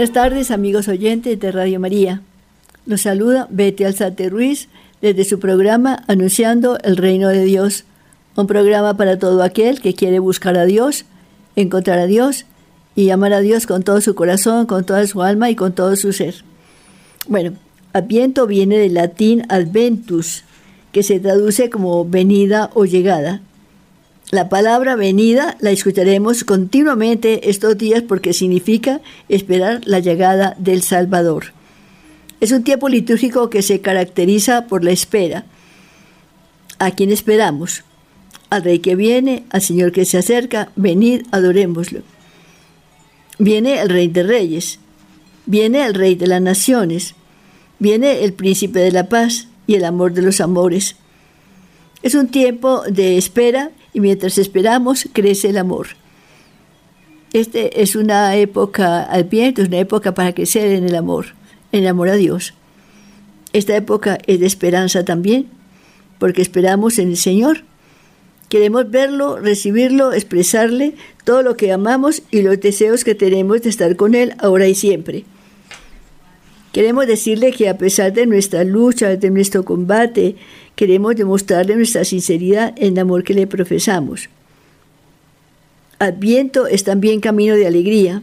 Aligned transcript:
Buenas 0.00 0.14
tardes, 0.14 0.50
amigos 0.50 0.88
oyentes 0.88 1.38
de 1.38 1.52
Radio 1.52 1.78
María. 1.78 2.22
Los 2.86 3.02
saluda 3.02 3.46
Betty 3.50 3.84
Alzate 3.84 4.30
Ruiz 4.30 4.70
desde 5.02 5.24
su 5.24 5.38
programa 5.38 6.04
Anunciando 6.08 6.78
el 6.82 6.96
Reino 6.96 7.28
de 7.28 7.44
Dios, 7.44 7.84
un 8.34 8.46
programa 8.46 8.96
para 8.96 9.18
todo 9.18 9.42
aquel 9.42 9.82
que 9.82 9.92
quiere 9.92 10.18
buscar 10.18 10.56
a 10.56 10.64
Dios, 10.64 11.04
encontrar 11.54 11.98
a 11.98 12.06
Dios 12.06 12.46
y 12.96 13.10
amar 13.10 13.34
a 13.34 13.40
Dios 13.40 13.66
con 13.66 13.82
todo 13.82 14.00
su 14.00 14.14
corazón, 14.14 14.64
con 14.64 14.86
toda 14.86 15.06
su 15.06 15.20
alma 15.20 15.50
y 15.50 15.54
con 15.54 15.74
todo 15.74 15.94
su 15.96 16.14
ser. 16.14 16.44
Bueno, 17.28 17.52
Adviento 17.92 18.46
viene 18.46 18.78
del 18.78 18.94
latín 18.94 19.44
adventus, 19.50 20.44
que 20.92 21.02
se 21.02 21.20
traduce 21.20 21.68
como 21.68 22.06
venida 22.06 22.70
o 22.72 22.86
llegada. 22.86 23.42
La 24.30 24.48
palabra 24.48 24.94
venida 24.94 25.56
la 25.58 25.72
escucharemos 25.72 26.44
continuamente 26.44 27.50
estos 27.50 27.76
días 27.76 28.02
porque 28.02 28.32
significa 28.32 29.00
esperar 29.28 29.80
la 29.86 29.98
llegada 29.98 30.54
del 30.56 30.82
Salvador. 30.82 31.46
Es 32.40 32.52
un 32.52 32.62
tiempo 32.62 32.88
litúrgico 32.88 33.50
que 33.50 33.62
se 33.62 33.80
caracteriza 33.80 34.68
por 34.68 34.84
la 34.84 34.92
espera. 34.92 35.46
¿A 36.78 36.92
quién 36.92 37.10
esperamos? 37.10 37.82
Al 38.50 38.62
Rey 38.62 38.78
que 38.78 38.94
viene, 38.94 39.46
al 39.50 39.62
Señor 39.62 39.90
que 39.90 40.04
se 40.04 40.18
acerca, 40.18 40.70
venid, 40.76 41.22
adorémoslo. 41.32 42.02
Viene 43.40 43.80
el 43.80 43.88
Rey 43.88 44.06
de 44.06 44.22
Reyes, 44.22 44.78
viene 45.44 45.84
el 45.84 45.94
Rey 45.94 46.14
de 46.14 46.28
las 46.28 46.40
Naciones, 46.40 47.16
viene 47.80 48.22
el 48.22 48.32
Príncipe 48.32 48.78
de 48.78 48.92
la 48.92 49.08
Paz 49.08 49.48
y 49.66 49.74
el 49.74 49.84
amor 49.84 50.12
de 50.12 50.22
los 50.22 50.40
amores. 50.40 50.94
Es 52.04 52.14
un 52.14 52.28
tiempo 52.28 52.82
de 52.82 53.18
espera 53.18 53.72
y 53.92 54.00
mientras 54.00 54.38
esperamos 54.38 55.08
crece 55.12 55.50
el 55.50 55.58
amor. 55.58 55.88
Este 57.32 57.82
es 57.82 57.94
una 57.94 58.34
época 58.36 59.02
al 59.02 59.24
viento, 59.24 59.62
es 59.62 59.68
una 59.68 59.78
época 59.78 60.14
para 60.14 60.34
crecer 60.34 60.72
en 60.72 60.84
el 60.84 60.96
amor, 60.96 61.26
en 61.70 61.82
el 61.82 61.88
amor 61.88 62.08
a 62.08 62.16
Dios. 62.16 62.54
Esta 63.52 63.76
época 63.76 64.18
es 64.26 64.40
de 64.40 64.46
esperanza 64.46 65.04
también, 65.04 65.46
porque 66.18 66.42
esperamos 66.42 66.98
en 66.98 67.08
el 67.10 67.16
Señor. 67.16 67.62
Queremos 68.48 68.90
verlo, 68.90 69.38
recibirlo, 69.38 70.12
expresarle 70.12 70.94
todo 71.24 71.42
lo 71.42 71.56
que 71.56 71.72
amamos 71.72 72.22
y 72.32 72.42
los 72.42 72.60
deseos 72.60 73.04
que 73.04 73.14
tenemos 73.14 73.62
de 73.62 73.70
estar 73.70 73.94
con 73.94 74.16
Él 74.16 74.34
ahora 74.38 74.66
y 74.66 74.74
siempre. 74.74 75.24
Queremos 76.72 77.06
decirle 77.06 77.52
que 77.52 77.68
a 77.68 77.78
pesar 77.78 78.12
de 78.12 78.26
nuestra 78.26 78.62
lucha, 78.64 79.16
de 79.16 79.30
nuestro 79.30 79.64
combate, 79.64 80.36
queremos 80.80 81.14
demostrarle 81.14 81.76
nuestra 81.76 82.06
sinceridad 82.06 82.72
en 82.78 82.94
el 82.94 83.00
amor 83.00 83.22
que 83.22 83.34
le 83.34 83.46
profesamos. 83.46 84.30
Adviento 85.98 86.66
es 86.66 86.84
también 86.84 87.20
camino 87.20 87.54
de 87.54 87.66
alegría. 87.66 88.22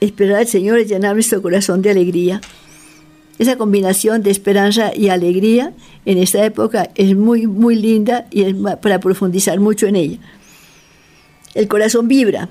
Esperar 0.00 0.38
al 0.38 0.48
Señor 0.48 0.80
es 0.80 0.88
llenar 0.88 1.14
nuestro 1.14 1.40
corazón 1.40 1.82
de 1.82 1.90
alegría. 1.90 2.40
Esa 3.38 3.54
combinación 3.54 4.24
de 4.24 4.32
esperanza 4.32 4.90
y 4.92 5.08
alegría 5.08 5.72
en 6.04 6.18
esta 6.18 6.44
época 6.44 6.90
es 6.96 7.14
muy, 7.14 7.46
muy 7.46 7.76
linda 7.76 8.26
y 8.32 8.42
es 8.42 8.56
para 8.82 8.98
profundizar 8.98 9.60
mucho 9.60 9.86
en 9.86 9.94
ella. 9.94 10.18
El 11.54 11.68
corazón 11.68 12.08
vibra 12.08 12.48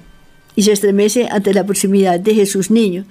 y 0.56 0.62
se 0.62 0.72
estremece 0.72 1.28
ante 1.30 1.54
la 1.54 1.66
proximidad 1.66 2.18
de 2.18 2.34
Jesús 2.34 2.72
niño, 2.72 3.04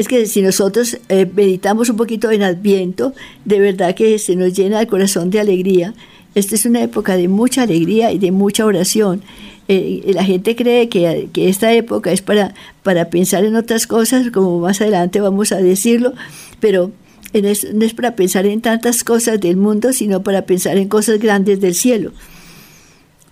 es 0.00 0.08
que 0.08 0.24
si 0.24 0.40
nosotros 0.40 0.96
eh, 1.10 1.30
meditamos 1.36 1.90
un 1.90 1.98
poquito 1.98 2.30
en 2.30 2.42
Adviento, 2.42 3.12
de 3.44 3.60
verdad 3.60 3.94
que 3.94 4.18
se 4.18 4.34
nos 4.34 4.54
llena 4.54 4.80
el 4.80 4.86
corazón 4.86 5.28
de 5.28 5.40
alegría. 5.40 5.92
Esta 6.34 6.54
es 6.54 6.64
una 6.64 6.80
época 6.80 7.18
de 7.18 7.28
mucha 7.28 7.64
alegría 7.64 8.10
y 8.10 8.18
de 8.18 8.32
mucha 8.32 8.64
oración. 8.64 9.20
Eh, 9.68 10.10
la 10.14 10.24
gente 10.24 10.56
cree 10.56 10.88
que, 10.88 11.28
esta 11.34 11.74
época 11.74 12.12
es 12.12 12.22
para, 12.22 12.54
para 12.82 13.10
pensar 13.10 13.44
en 13.44 13.56
otras 13.56 13.86
cosas, 13.86 14.30
como 14.30 14.58
más 14.58 14.80
adelante 14.80 15.20
vamos 15.20 15.52
a 15.52 15.58
decirlo, 15.58 16.14
pero 16.60 16.92
no 17.34 17.84
es 17.84 17.94
para 17.94 18.16
pensar 18.16 18.46
en 18.46 18.62
tantas 18.62 19.04
cosas 19.04 19.38
del 19.38 19.58
mundo, 19.58 19.92
sino 19.92 20.22
para 20.22 20.46
pensar 20.46 20.78
en 20.78 20.88
cosas 20.88 21.18
grandes 21.18 21.60
del 21.60 21.74
cielo. 21.74 22.12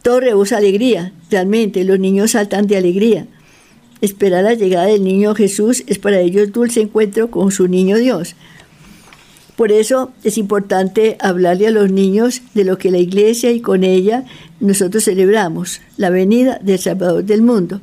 Todo 0.03 0.21
rebosa 0.21 0.59
alegría, 0.59 1.15
realmente, 1.31 1.83
los 1.85 1.99
niños 1.99 2.33
saltan 2.33 2.67
de 2.67 2.77
alegría. 2.77 3.27
Esperar 4.01 4.45
la 4.45 4.55
llegada 4.55 4.87
del 4.87 5.03
niño 5.03 5.35
Jesús 5.35 5.83
es 5.87 5.99
para 5.99 6.21
ellos 6.21 6.53
dulce 6.53 6.81
encuentro 6.81 7.31
con 7.31 7.51
su 7.51 7.67
niño 7.67 7.97
Dios. 7.97 8.37
Por 9.59 9.73
eso 9.73 10.13
es 10.23 10.39
importante 10.39 11.17
hablarle 11.19 11.67
a 11.67 11.73
los 11.73 11.91
niños 11.91 12.43
de 12.55 12.65
lo 12.65 12.79
que 12.79 12.93
la 12.93 12.99
iglesia 12.99 13.51
y 13.51 13.61
con 13.61 13.83
ella 13.83 14.25
nosotros 14.61 15.03
celebramos, 15.03 15.81
la 15.97 16.11
venida 16.11 16.61
del 16.63 16.79
Salvador 16.79 17.25
del 17.25 17.43
mundo. 17.43 17.81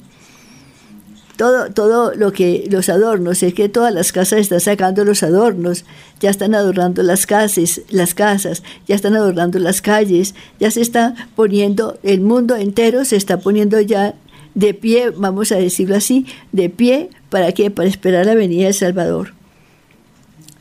Todo, 1.35 1.69
todo 1.73 2.15
lo 2.15 2.31
que 2.31 2.65
los 2.71 2.87
adornos, 2.87 3.43
es 3.43 3.53
que 3.53 3.67
todas 3.67 3.93
las 3.93 4.13
casas 4.13 4.39
están 4.39 4.61
sacando 4.61 5.03
los 5.03 5.21
adornos, 5.21 5.83
ya 6.21 6.29
están 6.29 6.55
adornando 6.55 7.03
las 7.03 7.25
casas, 7.25 7.81
las 7.89 8.13
casas, 8.13 8.63
ya 8.87 8.95
están 8.95 9.15
adornando 9.15 9.59
las 9.59 9.81
calles, 9.81 10.33
ya 10.61 10.71
se 10.71 10.79
está 10.79 11.13
poniendo, 11.35 11.99
el 12.03 12.21
mundo 12.21 12.55
entero 12.55 13.03
se 13.03 13.17
está 13.17 13.39
poniendo 13.39 13.81
ya 13.81 14.15
de 14.55 14.73
pie, 14.73 15.11
vamos 15.11 15.51
a 15.51 15.57
decirlo 15.57 15.95
así, 15.95 16.25
de 16.51 16.69
pie, 16.69 17.09
¿para 17.29 17.51
qué? 17.51 17.69
Para 17.69 17.89
esperar 17.89 18.25
la 18.25 18.35
venida 18.35 18.65
del 18.65 18.73
Salvador. 18.73 19.33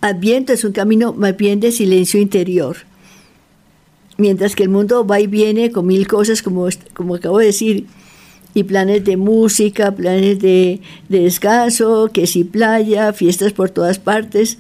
Adviento 0.01 0.53
es 0.53 0.65
un 0.65 0.73
camino 0.73 1.15
más 1.15 1.37
bien 1.37 1.61
de 1.61 1.73
silencio 1.73 2.21
interior. 2.21 2.77
Mientras 4.19 4.55
que 4.55 4.65
el 4.65 4.69
mundo 4.69 5.07
va 5.07 5.21
y 5.21 5.27
viene 5.27 5.71
con 5.71 5.87
mil 5.87 6.07
cosas, 6.07 6.43
como, 6.43 6.69
como 6.93 7.15
acabo 7.15 7.39
de 7.39 7.47
decir, 7.47 7.87
y 8.53 8.65
planes 8.65 9.05
de 9.05 9.17
música, 9.17 9.95
planes 9.95 10.39
de, 10.41 10.81
de 11.09 11.21
descanso, 11.23 12.11
que 12.13 12.27
si 12.27 12.45
playa, 12.45 13.13
fiestas 13.13 13.53
por 13.53 13.71
todas 13.71 13.99
partes, 13.99 14.59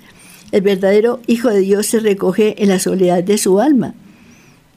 el 0.50 0.62
verdadero 0.62 1.20
Hijo 1.26 1.50
de 1.50 1.60
Dios 1.60 1.86
se 1.86 2.00
recoge 2.00 2.62
en 2.62 2.70
la 2.70 2.78
soledad 2.78 3.22
de 3.22 3.38
su 3.38 3.60
alma 3.60 3.94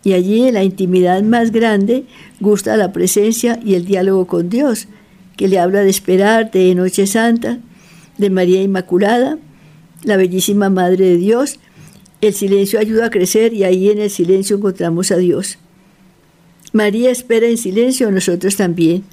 y 0.08 0.14
allí 0.14 0.48
en 0.48 0.54
la 0.54 0.64
intimidad 0.64 1.22
más 1.22 1.52
grande 1.52 2.06
gusta 2.40 2.78
la 2.78 2.94
presencia 2.94 3.60
y 3.62 3.76
el 3.76 3.84
diálogo 3.84 4.26
con 4.26 4.50
Dios, 4.50 4.88
que 5.36 5.50
le 5.50 5.60
habla 5.60 5.82
de 5.82 5.90
esperar, 5.90 6.50
de 6.50 6.74
Noche 6.76 7.06
Santa, 7.08 7.60
de 8.18 8.30
María 8.30 8.62
Inmaculada, 8.62 9.38
la 10.06 10.16
bellísima 10.16 10.70
Madre 10.70 11.08
de 11.08 11.18
Dios. 11.18 11.60
El 12.22 12.34
silencio 12.34 12.80
ayuda 12.80 13.08
a 13.08 13.10
crecer 13.10 13.54
y 13.54 13.66
ahí 13.66 13.90
en 13.90 14.00
el 14.00 14.10
silencio 14.10 14.56
encontramos 14.56 15.12
a 15.12 15.18
Dios. 15.18 15.58
María 16.72 17.12
espera 17.12 17.48
en 17.48 17.58
silencio, 17.58 18.10
nosotros 18.10 18.56
también. 18.56 19.04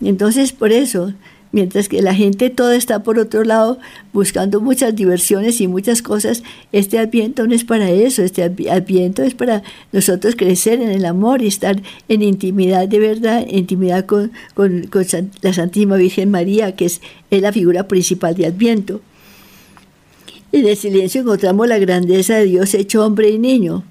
Entonces, 0.00 0.50
por 0.50 0.72
eso, 0.72 1.14
mientras 1.52 1.88
que 1.88 2.02
la 2.02 2.14
gente 2.14 2.50
toda 2.50 2.76
está 2.76 3.02
por 3.02 3.18
otro 3.18 3.44
lado 3.44 3.78
buscando 4.12 4.60
muchas 4.60 4.94
diversiones 4.94 5.60
y 5.60 5.68
muchas 5.68 6.02
cosas, 6.02 6.42
este 6.72 6.98
adviento 6.98 7.46
no 7.46 7.54
es 7.54 7.64
para 7.64 7.90
eso, 7.90 8.22
este 8.22 8.42
adviento 8.42 9.22
es 9.22 9.34
para 9.34 9.62
nosotros 9.92 10.34
crecer 10.36 10.80
en 10.80 10.90
el 10.90 11.04
amor 11.04 11.42
y 11.42 11.46
estar 11.46 11.80
en 12.08 12.22
intimidad 12.22 12.88
de 12.88 12.98
verdad, 12.98 13.46
intimidad 13.48 14.06
con, 14.06 14.32
la 15.42 15.52
Santísima 15.52 15.96
Virgen 15.96 16.30
María, 16.30 16.74
que 16.76 16.86
es, 16.86 17.00
es 17.30 17.42
la 17.42 17.52
figura 17.52 17.88
principal 17.88 18.34
de 18.34 18.46
adviento. 18.46 19.00
En 20.50 20.66
el 20.66 20.76
silencio 20.76 21.20
encontramos 21.20 21.68
la 21.68 21.78
grandeza 21.78 22.36
de 22.36 22.44
Dios 22.44 22.72
hecho 22.74 23.04
hombre 23.04 23.28
y 23.30 23.38
niño, 23.38 23.84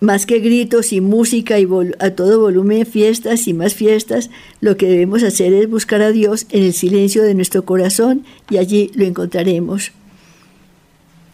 más 0.00 0.24
que 0.24 0.38
gritos 0.38 0.92
y 0.92 1.02
música 1.02 1.58
y 1.60 1.68
a 1.98 2.10
todo 2.12 2.40
volumen 2.40 2.86
fiestas 2.86 3.46
y 3.46 3.52
más 3.52 3.74
fiestas, 3.74 4.30
lo 4.60 4.76
que 4.78 4.88
debemos 4.88 5.22
hacer 5.22 5.52
es 5.52 5.68
buscar 5.68 6.00
a 6.00 6.10
Dios 6.10 6.46
en 6.50 6.64
el 6.64 6.72
silencio 6.72 7.22
de 7.22 7.34
nuestro 7.34 7.64
corazón 7.66 8.24
y 8.48 8.56
allí 8.56 8.90
lo 8.94 9.04
encontraremos. 9.04 9.92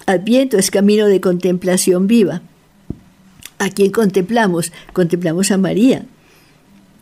Adviento 0.05 0.59
es 0.59 0.71
camino 0.71 1.07
de 1.07 1.21
contemplación 1.21 2.09
viva. 2.09 2.43
¿A 3.59 3.71
quién 3.71 3.93
contemplamos? 3.93 4.73
Contemplamos 4.93 5.51
a 5.53 5.59
María. 5.59 6.05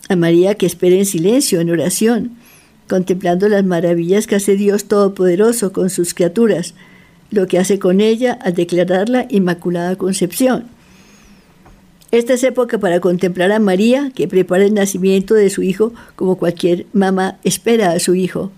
A 0.09 0.17
María 0.17 0.55
que 0.55 0.67
espera 0.67 0.97
en 0.97 1.07
silencio, 1.07 1.61
en 1.61 1.71
oración, 1.71 2.37
contemplando 2.89 3.49
las 3.49 3.65
maravillas 3.65 4.27
que 4.27 4.37
hace 4.37 4.55
Dios 4.55 4.85
Todopoderoso 4.85 5.73
con 5.73 5.89
sus 5.89 6.13
criaturas, 6.13 6.75
lo 7.31 7.47
que 7.47 7.59
hace 7.59 7.79
con 7.79 8.03
ella 8.03 8.35
al 8.35 8.55
declararla 8.55 9.27
Inmaculada 9.31 9.97
Concepción 9.97 10.74
esta 12.19 12.35
es 12.35 12.45
época 12.45 12.79
para 12.79 13.01
contemplar 13.01 13.51
a 13.51 13.59
María, 13.59 14.13
que 14.15 14.29
prepara 14.29 14.65
el 14.65 14.75
nacimiento 14.75 15.35
de 15.35 15.51
su 15.51 15.63
hijo 15.63 15.93
como 16.15 16.37
cualquier 16.37 16.87
mamá 16.93 17.39
espera 17.43 17.91
a 17.91 17.99
su 17.99 18.15
hijo. 18.15 18.53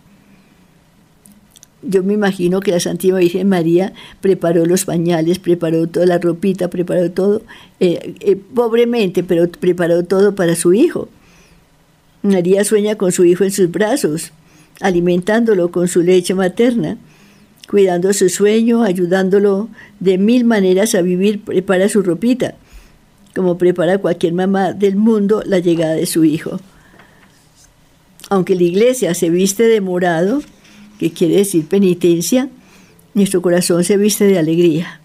Yo 1.83 2.03
me 2.03 2.13
imagino 2.13 2.61
que 2.61 2.73
la 2.73 2.81
Santísima 2.81 3.19
Virgen 3.19 3.49
María 3.49 3.95
preparó 4.21 4.67
los 4.67 4.85
pañales, 4.85 5.39
preparó 5.39 5.87
toda 5.87 6.05
la 6.05 6.19
ropita, 6.19 6.69
preparó 6.69 7.11
todo, 7.11 7.43
eh, 7.81 8.15
eh, 8.21 8.37
pobremente, 8.37 9.23
pero 9.23 9.49
preparó 9.49 10.03
todo 10.03 10.35
para 10.35 10.55
su 10.55 10.75
hijo. 10.75 11.09
María 12.23 12.63
sueña 12.63 12.97
con 12.97 13.11
su 13.11 13.25
hijo 13.25 13.45
en 13.45 13.53
sus 13.53 13.71
brazos, 13.71 14.33
alimentándolo 14.81 15.71
con 15.71 15.89
su 15.89 16.03
leche 16.03 16.35
materna, 16.35 16.99
cuidando 17.71 18.13
su 18.13 18.29
sueño, 18.29 18.83
ayudándolo 18.83 19.71
de 20.01 20.19
mil 20.19 20.45
maneras 20.45 20.95
a 20.95 21.01
vivir, 21.01 21.43
prepara 21.43 21.89
su 21.89 22.03
ropita 22.03 22.57
como 23.37 23.59
prepara 23.59 23.99
cualquier 23.99 24.33
mamá 24.33 24.73
del 24.73 24.97
mundo 24.97 25.43
la 25.45 25.59
llegada 25.59 25.93
de 25.93 26.07
su 26.07 26.25
hijo. 26.25 26.59
Aunque 28.31 28.57
la 28.57 28.63
iglesia 28.63 29.15
se 29.15 29.29
viste 29.29 29.65
de 29.65 29.83
morado, 29.83 30.41
que 30.99 31.13
quiere 31.13 31.37
decir 31.37 31.67
penitencia, 31.67 32.49
nuestro 33.13 33.43
corazón 33.43 33.85
se 33.85 33.99
viste 33.99 34.25
de 34.25 34.39
alegría. 34.39 35.03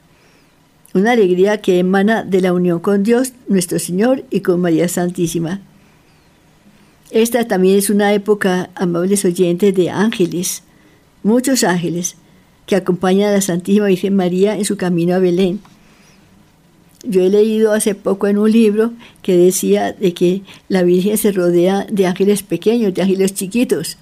Una 0.94 1.12
alegría 1.12 1.60
que 1.60 1.80
emana 1.80 2.24
de 2.24 2.39
la 2.39 2.54
unión 2.54 2.80
con 2.80 3.04
Dios, 3.04 3.33
nuestro 3.50 3.80
Señor, 3.80 4.24
y 4.30 4.39
con 4.39 4.62
María 4.62 4.88
Santísima. 4.88 5.60
Esta 7.12 7.45
también 7.45 7.78
es 7.78 7.89
una 7.89 8.13
época, 8.13 8.69
amables 8.75 9.25
oyentes, 9.25 9.75
de 9.75 9.89
ángeles, 9.89 10.63
muchos 11.22 11.66
ángeles, 11.66 12.16
que 12.66 12.78
acompañan 12.78 13.30
a 13.30 13.33
la 13.33 13.42
Santísima 13.42 13.88
Virgen 13.88 14.16
María 14.16 14.56
en 14.56 14.63
su 14.63 14.78
camino 14.78 15.16
a 15.16 15.19
Belén. 15.19 15.60
Yo 17.03 17.24
he 17.24 17.30
leído 17.30 17.74
hace 17.74 17.95
poco 17.95 18.27
en 18.27 18.38
un 18.38 18.51
libro 18.51 18.92
que 19.24 19.36
decía 19.36 19.92
de 19.92 20.13
que 20.13 20.44
la 20.69 20.83
Virgen 20.83 21.18
se 21.18 21.31
rodea 21.31 21.88
de 21.89 22.06
ángeles 22.06 22.44
pequeños, 22.44 22.94
de 22.94 23.01
ángeles 23.01 23.33
chiquitos, 23.33 23.98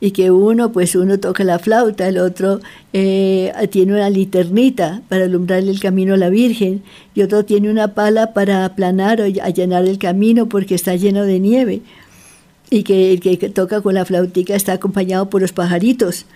y 0.00 0.10
que 0.10 0.32
uno, 0.32 0.72
pues 0.72 0.96
uno 0.96 1.20
toca 1.20 1.44
la 1.44 1.60
flauta, 1.60 2.08
el 2.08 2.18
otro 2.18 2.60
eh, 2.92 3.52
tiene 3.70 3.92
una 3.92 4.10
linternita 4.10 5.02
para 5.08 5.24
alumbrarle 5.24 5.70
el 5.70 5.80
camino 5.80 6.14
a 6.14 6.16
la 6.16 6.28
Virgen, 6.28 6.82
y 7.14 7.22
otro 7.22 7.44
tiene 7.44 7.70
una 7.70 7.94
pala 7.94 8.34
para 8.34 8.64
aplanar 8.64 9.20
o 9.20 9.24
allanar 9.24 9.84
el 9.84 9.98
camino 9.98 10.48
porque 10.48 10.74
está 10.74 10.96
lleno 10.96 11.22
de 11.24 11.38
nieve, 11.38 11.82
y 12.68 12.82
que 12.82 13.12
el 13.12 13.20
que 13.20 13.36
toca 13.48 13.80
con 13.80 13.94
la 13.94 14.04
flautica 14.04 14.56
está 14.56 14.72
acompañado 14.72 15.30
por 15.30 15.40
los 15.40 15.52
pajaritos. 15.52 16.26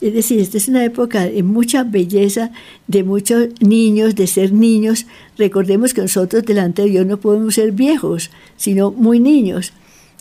Es 0.00 0.12
decir, 0.12 0.40
esta 0.40 0.58
es 0.58 0.68
una 0.68 0.84
época 0.84 1.26
de 1.26 1.42
mucha 1.42 1.82
belleza, 1.82 2.50
de 2.86 3.02
muchos 3.02 3.48
niños, 3.60 4.14
de 4.14 4.26
ser 4.26 4.52
niños. 4.52 5.06
Recordemos 5.38 5.94
que 5.94 6.02
nosotros 6.02 6.44
delante 6.44 6.82
de 6.82 6.90
Dios 6.90 7.06
no 7.06 7.16
podemos 7.16 7.54
ser 7.54 7.72
viejos, 7.72 8.30
sino 8.58 8.90
muy 8.90 9.20
niños. 9.20 9.72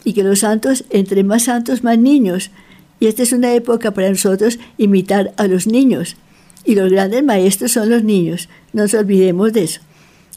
Y 0.05 0.13
que 0.13 0.23
los 0.23 0.39
santos, 0.39 0.85
entre 0.91 1.23
más 1.23 1.43
santos, 1.43 1.83
más 1.83 1.97
niños. 1.97 2.51
Y 3.01 3.07
esta 3.07 3.23
es 3.23 3.33
una 3.33 3.53
época 3.53 3.91
para 3.91 4.09
nosotros 4.09 4.59
imitar 4.77 5.33
a 5.35 5.47
los 5.47 5.67
niños. 5.67 6.15
Y 6.63 6.75
los 6.75 6.89
grandes 6.89 7.23
maestros 7.23 7.73
son 7.73 7.89
los 7.89 8.03
niños. 8.03 8.47
No 8.71 8.83
nos 8.83 8.93
olvidemos 8.93 9.51
de 9.51 9.65
eso. 9.65 9.81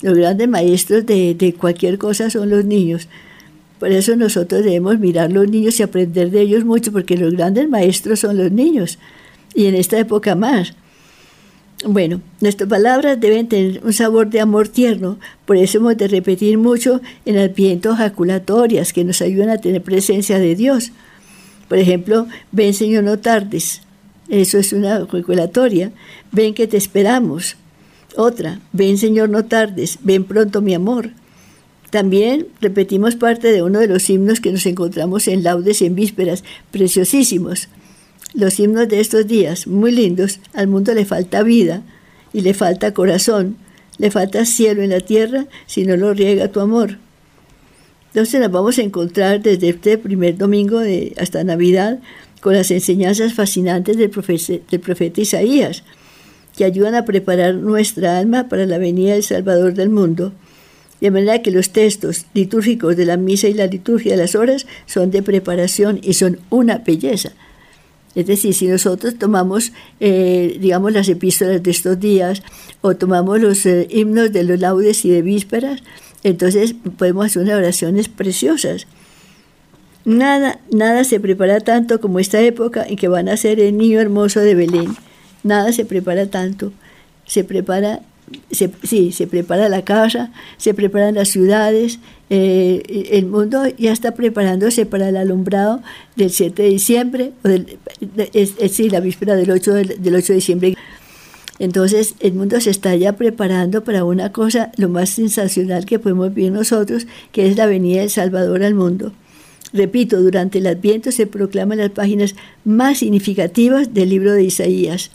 Los 0.02 0.17
grandes 0.17 0.49
maestros 0.49 1.06
de, 1.06 1.55
cualquier 1.58 1.99
cosa 1.99 2.29
son 2.29 2.50
los 2.50 2.64
niños. 2.64 3.08
Por 3.79 3.93
eso 3.93 4.17
nosotros 4.17 4.64
debemos 4.64 4.99
mirar 4.99 5.31
los 5.31 5.49
niños 5.49 5.79
y 5.79 5.85
aprender 5.85 6.32
de 6.32 6.40
ellos 6.40 6.64
mucho, 6.64 6.90
porque 6.90 7.17
los 7.17 7.35
grandes 7.35 7.69
maestros 7.69 8.19
son 8.19 8.37
los 8.37 8.50
niños 8.50 8.99
y 9.59 9.67
en 9.67 9.75
esta 9.75 9.99
época 9.99 10.37
más. 10.37 10.73
Bueno, 11.85 12.21
nuestras 12.41 12.69
palabras 12.69 13.19
deben 13.19 13.49
tener 13.49 13.81
un 13.85 13.93
sabor 13.93 14.31
de 14.31 14.41
amor 14.41 14.69
tierno, 14.69 15.19
por 15.47 15.57
eso 15.57 15.79
hemos 15.79 15.97
de 15.97 16.07
repetir 16.07 16.59
mucho 16.59 17.01
en 17.25 17.39
adviento 17.39 17.97
jaculatorias 17.97 18.93
que 18.93 19.03
nos 19.03 19.21
ayudan 19.21 19.51
a 19.51 19.59
tener 19.59 19.83
presencia 19.83 20.39
de 20.39 20.55
Dios. 20.55 20.93
Por 21.69 21.79
ejemplo, 21.79 22.29
ven 22.53 22.73
Señor 22.73 23.03
no 23.03 23.19
tardes, 23.19 23.83
eso 24.29 24.59
es 24.59 24.73
una 24.73 25.05
jaculatoria, 25.11 25.91
ven 26.31 26.55
que 26.55 26.69
te 26.69 26.77
esperamos. 26.77 27.57
Otra, 28.17 28.61
ven 28.73 28.97
Señor 28.97 29.29
no 29.29 29.45
tardes, 29.45 29.99
ven 30.05 30.23
pronto 30.23 30.63
mi 30.63 30.75
amor. 30.75 31.11
También 31.91 32.47
repetimos 32.61 33.17
parte 33.17 33.51
de 33.51 33.63
uno 33.63 33.81
de 33.81 33.89
los 33.89 34.09
himnos 34.09 34.39
que 34.39 34.53
nos 34.53 34.67
encontramos 34.67 35.27
en 35.27 35.43
laudes 35.43 35.83
y 35.83 35.87
en 35.87 35.97
vísperas, 35.97 36.45
preciosísimos 36.71 37.69
los 38.35 38.59
himnos 38.61 38.89
de 38.89 39.01
estos 39.01 39.27
días, 39.27 39.67
muy 39.67 39.93
lindos, 39.93 40.41
al 40.53 40.69
mundo 40.69 40.95
le 40.95 41.05
falta 41.05 41.43
vida 41.43 41.83
y 42.33 42.43
le 42.43 42.55
falta 42.55 42.93
corazón, 42.93 43.57
le 43.99 44.11
falta 44.11 44.45
cielo 44.45 44.83
en 44.83 44.91
la 44.91 45.01
tierra 45.01 45.47
si 45.67 45.85
no 45.85 45.97
lo 45.97 46.15
riega 46.15 46.49
tu 46.49 46.61
amor. 46.61 46.99
Entonces 48.09 48.41
nos 48.41 48.51
vamos 48.51 48.79
a 48.79 48.83
encontrar 48.83 49.43
desde 49.43 49.69
este 49.69 49.99
primer 49.99 50.37
domingo 50.37 50.81
hasta 51.19 51.45
Navidad 51.45 51.99
con 52.41 52.55
las 52.55 52.71
enseñanzas 52.71 53.35
fascinantes 53.35 53.97
del 53.97 54.11
del 54.11 54.81
profeta 54.81 55.21
Isaías, 55.21 55.83
que 56.57 56.65
ayudan 56.65 56.95
a 56.95 57.05
preparar 57.05 57.55
nuestra 57.55 58.19
alma 58.19 58.49
para 58.49 58.67
la 58.67 58.79
venida 58.79 59.13
del 59.13 59.23
Salvador 59.23 59.75
del 59.75 59.91
mundo. 59.91 60.33
De 61.01 61.11
manera 61.11 61.43
que 61.43 61.53
los 61.53 61.71
textos 61.71 62.27
litúrgicos 62.35 62.97
de 62.97 63.05
la 63.05 63.17
misa 63.17 63.47
y 63.49 63.55
la 63.55 63.67
liturgia 63.67 64.13
de 64.13 64.23
las 64.23 64.35
horas 64.35 64.67
son 64.87 65.11
de 65.11 65.23
preparación 65.23 66.01
y 66.03 66.15
son 66.15 66.41
una 66.51 66.79
belleza. 66.79 67.33
Es 68.15 68.27
decir, 68.27 68.55
si 68.55 68.67
nosotros 68.67 69.17
tomamos, 69.19 69.73
eh, 70.01 70.59
digamos, 70.61 70.93
las 70.93 71.09
epístolas 71.09 71.63
de 71.63 71.71
estos 71.71 72.01
días 72.01 72.43
o 72.81 72.97
tomamos 72.97 73.41
los 73.41 73.65
eh, 73.67 73.87
himnos 73.91 74.33
de 74.33 74.45
los 74.45 74.59
laudes 74.59 75.05
y 75.05 75.11
de 75.11 75.23
vísperas, 75.23 75.83
entonces 76.25 76.75
podemos 76.97 77.27
hacer 77.27 77.43
unas 77.43 77.57
oraciones 77.57 78.09
preciosas. 78.09 78.87
Nada, 80.05 80.59
nada 80.73 81.05
se 81.05 81.21
prepara 81.21 81.61
tanto 81.61 82.01
como 82.01 82.19
esta 82.19 82.41
época 82.41 82.85
en 82.89 82.97
que 82.97 83.09
van 83.09 83.29
a 83.29 83.37
ser 83.37 83.61
el 83.61 83.77
niño 83.77 84.01
hermoso 84.01 84.41
de 84.41 84.55
Belén. 84.55 84.97
Nada 85.43 85.73
se 85.73 85.85
prepara 85.85 86.27
tanto. 86.27 86.73
Se 87.27 87.45
prepara 87.45 88.00
se, 88.50 88.70
sí, 88.82 89.12
se 89.12 89.26
prepara 89.26 89.68
la 89.68 89.85
casa, 89.85 90.32
se 90.56 90.75
preparan 90.75 91.14
las 91.14 91.28
ciudades, 91.28 91.99
eh, 92.30 93.08
el 93.12 93.26
mundo 93.26 93.62
ya 93.78 93.92
está 93.92 94.14
preparándose 94.14 94.85
para 94.85 95.08
el 95.08 95.16
alumbrado 95.16 95.80
del 96.16 96.30
7 96.30 96.62
de 96.62 96.68
diciembre, 96.68 97.32
o 97.44 97.49
es, 98.32 98.56
decir, 98.56 98.92
la 98.92 99.00
víspera 99.00 99.35
del 99.35 99.50
8, 99.50 99.75
del, 99.75 100.14
8 100.14 100.26
de 100.28 100.35
diciembre. 100.35 100.76
Entonces 101.58 102.14
el 102.20 102.35
mundo 102.35 102.61
se 102.61 102.70
está 102.70 102.94
ya 102.94 103.14
preparando 103.14 103.82
para 103.82 104.04
una 104.04 104.30
cosa 104.30 104.70
lo 104.76 104.88
más 104.88 105.11
sensacional 105.11 105.87
que 105.87 105.99
podemos 105.99 106.32
vivir 106.32 106.52
nosotros, 106.52 107.06
que 107.32 107.49
es 107.49 107.56
la 107.56 107.66
venida 107.66 108.00
del 108.00 108.11
Salvador 108.11 108.62
al 108.62 108.75
mundo. 108.75 109.12
Repito, 109.73 110.20
durante 110.23 110.58
el 110.58 110.66
Adviento 110.66 111.11
se 111.12 111.26
proclaman 111.26 111.78
las 111.78 111.90
páginas 111.90 112.37
más 112.64 112.99
significativas 112.99 113.92
del 113.92 114.11
libro 114.11 114.32
de 114.32 114.44
Isaías 114.44 115.11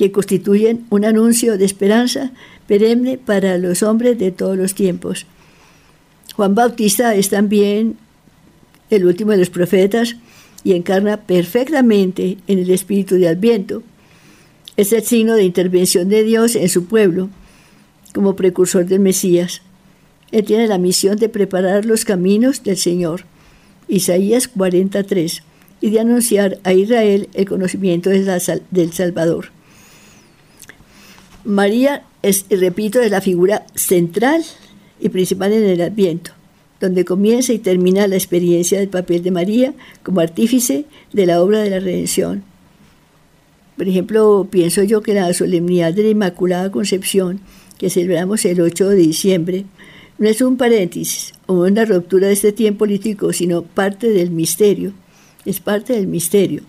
que 0.00 0.12
constituyen 0.12 0.86
un 0.88 1.04
anuncio 1.04 1.58
de 1.58 1.66
esperanza 1.66 2.32
perenne 2.66 3.18
para 3.18 3.58
los 3.58 3.82
hombres 3.82 4.18
de 4.18 4.30
todos 4.30 4.56
los 4.56 4.74
tiempos. 4.74 5.26
Juan 6.34 6.54
Bautista 6.54 7.14
es 7.14 7.28
también 7.28 7.98
el 8.88 9.04
último 9.04 9.32
de 9.32 9.36
los 9.36 9.50
profetas 9.50 10.16
y 10.64 10.72
encarna 10.72 11.18
perfectamente 11.18 12.38
en 12.46 12.60
el 12.60 12.70
espíritu 12.70 13.16
de 13.16 13.28
Adviento. 13.28 13.82
Es 14.78 14.90
el 14.94 15.02
signo 15.02 15.34
de 15.34 15.44
intervención 15.44 16.08
de 16.08 16.24
Dios 16.24 16.56
en 16.56 16.70
su 16.70 16.86
pueblo 16.86 17.28
como 18.14 18.36
precursor 18.36 18.86
del 18.86 19.00
Mesías. 19.00 19.60
Él 20.32 20.46
tiene 20.46 20.66
la 20.66 20.78
misión 20.78 21.18
de 21.18 21.28
preparar 21.28 21.84
los 21.84 22.06
caminos 22.06 22.62
del 22.62 22.78
Señor, 22.78 23.24
Isaías 23.86 24.48
43, 24.48 25.42
y 25.82 25.90
de 25.90 26.00
anunciar 26.00 26.58
a 26.64 26.72
Israel 26.72 27.28
el 27.34 27.44
conocimiento 27.44 28.08
del 28.08 28.92
Salvador. 28.94 29.59
María 31.44 32.04
es, 32.22 32.46
repito, 32.50 33.00
es 33.00 33.10
la 33.10 33.20
figura 33.20 33.66
central 33.74 34.44
y 35.00 35.08
principal 35.08 35.52
en 35.52 35.64
el 35.64 35.80
Adviento, 35.80 36.32
donde 36.80 37.04
comienza 37.04 37.52
y 37.52 37.58
termina 37.58 38.06
la 38.06 38.16
experiencia 38.16 38.78
del 38.78 38.88
papel 38.88 39.22
de 39.22 39.30
María 39.30 39.74
como 40.02 40.20
artífice 40.20 40.84
de 41.12 41.26
la 41.26 41.42
obra 41.42 41.60
de 41.60 41.70
la 41.70 41.80
redención. 41.80 42.44
Por 43.76 43.88
ejemplo, 43.88 44.46
pienso 44.50 44.82
yo 44.82 45.00
que 45.00 45.14
la 45.14 45.32
solemnidad 45.32 45.94
de 45.94 46.02
la 46.02 46.08
Inmaculada 46.10 46.70
Concepción, 46.70 47.40
que 47.78 47.88
celebramos 47.88 48.44
el 48.44 48.60
8 48.60 48.90
de 48.90 48.96
diciembre, 48.96 49.64
no 50.18 50.28
es 50.28 50.42
un 50.42 50.58
paréntesis 50.58 51.32
o 51.46 51.54
una 51.54 51.86
ruptura 51.86 52.26
de 52.26 52.34
este 52.34 52.52
tiempo 52.52 52.80
político, 52.80 53.32
sino 53.32 53.62
parte 53.62 54.10
del 54.10 54.30
misterio. 54.30 54.92
Es 55.46 55.60
parte 55.60 55.94
del 55.94 56.06
misterio. 56.06 56.60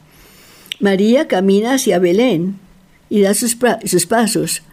María 0.79 1.27
camina 1.27 1.73
hacia 1.73 1.99
Belén, 1.99 2.61
y 3.12 3.22
da 3.22 3.34
sus, 3.34 3.58
sus 3.86 4.06
pasos. 4.06 4.63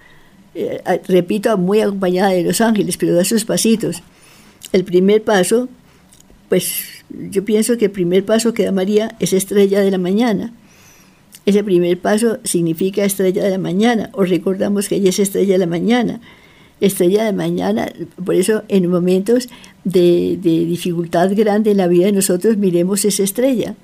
Eh, 0.54 0.80
repito, 1.08 1.58
muy 1.58 1.80
acompañada 1.80 2.30
de 2.30 2.44
los 2.44 2.60
ángeles, 2.60 2.96
pero 2.96 3.12
da 3.12 3.24
sus 3.24 3.44
pasitos. 3.44 4.00
El 4.72 4.84
primer 4.84 5.24
paso, 5.24 5.68
pues 6.48 6.84
yo 7.10 7.44
pienso 7.44 7.76
que 7.76 7.86
el 7.86 7.90
primer 7.90 8.24
paso 8.24 8.54
que 8.54 8.64
da 8.64 8.70
María 8.70 9.16
es 9.18 9.32
estrella 9.32 9.80
de 9.80 9.90
la 9.90 9.98
mañana. 9.98 10.54
Ese 11.46 11.64
primer 11.64 11.98
paso 11.98 12.38
significa 12.44 13.04
estrella 13.04 13.42
de 13.42 13.50
la 13.50 13.58
mañana, 13.58 14.10
o 14.12 14.22
recordamos 14.22 14.88
que 14.88 14.96
ella 14.96 15.10
es 15.10 15.18
estrella 15.18 15.54
de 15.54 15.58
la 15.58 15.66
mañana. 15.66 16.20
Estrella 16.80 17.24
de 17.24 17.32
mañana, 17.32 17.90
por 18.24 18.36
eso 18.36 18.62
en 18.68 18.88
momentos 18.88 19.48
de, 19.82 20.38
de 20.40 20.64
dificultad 20.64 21.32
grande 21.34 21.72
en 21.72 21.78
la 21.78 21.88
vida 21.88 22.06
de 22.06 22.12
nosotros 22.12 22.56
miremos 22.56 23.04
esa 23.04 23.24
estrella. 23.24 23.74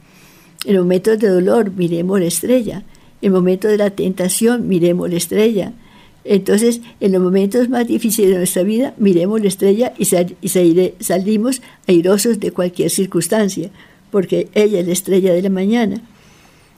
En 0.64 0.76
momentos 0.76 1.18
de 1.18 1.28
dolor 1.28 1.72
miremos 1.72 2.20
la 2.20 2.26
estrella 2.26 2.84
en 3.24 3.32
momento 3.32 3.68
de 3.68 3.78
la 3.78 3.88
tentación, 3.88 4.68
miremos 4.68 5.08
la 5.08 5.16
estrella. 5.16 5.72
Entonces, 6.24 6.82
en 7.00 7.12
los 7.12 7.22
momentos 7.22 7.70
más 7.70 7.88
difíciles 7.88 8.32
de 8.32 8.36
nuestra 8.36 8.62
vida, 8.64 8.92
miremos 8.98 9.40
la 9.40 9.48
estrella 9.48 9.94
y, 9.98 10.04
salimos 10.04 11.62
airosos 11.86 12.38
de 12.38 12.52
cualquier 12.52 12.90
circunstancia, 12.90 13.70
porque 14.10 14.48
ella 14.52 14.80
es 14.80 14.86
la 14.86 14.92
estrella 14.92 15.32
de 15.32 15.40
la 15.40 15.48
mañana. 15.48 16.02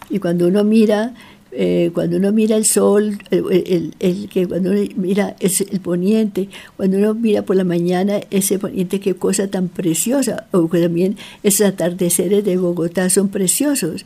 Y 0.08 0.20
cuando 0.20 0.46
uno 0.46 0.62
mira, 0.62 1.14
eh, 1.50 1.90
cuando 1.92 2.16
uno 2.16 2.30
mira 2.30 2.56
el 2.56 2.64
sol, 2.64 3.18
el, 3.32 4.28
que 4.28 4.46
cuando 4.46 4.70
uno 4.70 4.82
mira 4.94 5.34
el 5.40 5.80
poniente, 5.80 6.48
cuando 6.76 6.98
uno 6.98 7.12
mira 7.14 7.42
por 7.42 7.56
la 7.56 7.64
mañana 7.64 8.20
ese 8.30 8.60
poniente, 8.60 9.00
qué 9.00 9.14
cosa 9.14 9.48
tan 9.48 9.66
preciosa, 9.66 10.46
o 10.52 10.68
también 10.68 11.16
esos 11.42 11.66
atardeceres 11.66 12.44
de 12.44 12.56
Bogotá 12.56 13.10
son 13.10 13.30
preciosos 13.30 14.04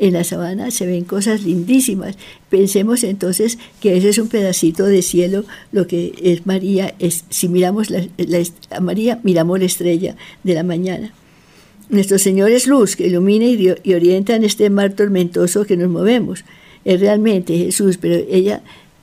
en 0.00 0.14
la 0.14 0.24
sabana 0.24 0.70
se 0.70 0.86
ven 0.86 1.04
cosas 1.04 1.44
lindísimas. 1.44 2.16
Pensemos 2.48 3.04
entonces 3.04 3.58
que 3.80 3.96
ese 3.96 4.08
es 4.08 4.18
un 4.18 4.28
pedacito 4.28 4.86
de 4.86 5.02
cielo, 5.02 5.44
lo 5.72 5.86
que 5.86 6.14
es 6.22 6.46
María, 6.46 6.94
es, 6.98 7.24
si 7.28 7.48
miramos 7.48 7.88
a 8.70 8.80
María, 8.80 9.20
miramos 9.22 9.58
la 9.58 9.66
estrella 9.66 10.16
de 10.42 10.54
la 10.54 10.62
mañana. 10.62 11.12
Nuestro 11.90 12.18
Señor 12.18 12.50
es 12.50 12.66
luz 12.66 12.96
que 12.96 13.08
ilumina 13.08 13.44
y, 13.44 13.74
y 13.82 13.94
orienta 13.94 14.34
en 14.34 14.44
este 14.44 14.70
mar 14.70 14.94
tormentoso 14.94 15.66
que 15.66 15.76
nos 15.76 15.90
movemos. 15.90 16.44
Es 16.86 16.98
realmente 16.98 17.58
Jesús, 17.58 17.98
pero 17.98 18.14
ella, 18.30 18.62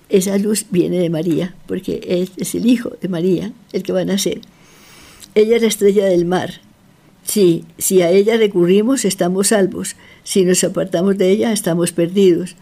esa 0.09 0.35
luz 0.39 0.65
viene 0.71 0.97
de 0.97 1.11
María, 1.11 1.53
porque 1.67 2.01
es, 2.07 2.31
es 2.37 2.55
el 2.55 2.65
Hijo 2.65 2.93
de 2.99 3.07
María 3.07 3.51
el 3.71 3.83
que 3.83 3.93
va 3.93 4.01
a 4.01 4.05
nacer. 4.05 4.41
Ella 5.35 5.57
es 5.57 5.61
la 5.61 5.67
estrella 5.67 6.05
del 6.05 6.25
mar, 6.25 6.61
Sí, 7.27 7.65
si 7.77 8.01
a 8.01 8.09
ella 8.09 8.37
recurrimos, 8.37 9.03
estamos 9.03 9.49
salvos. 9.49 9.97
Si 10.23 10.45
nos 10.45 10.63
apartamos 10.63 11.17
de 11.17 11.29
ella, 11.29 11.51
estamos 11.51 11.91
perdidos. 11.91 12.55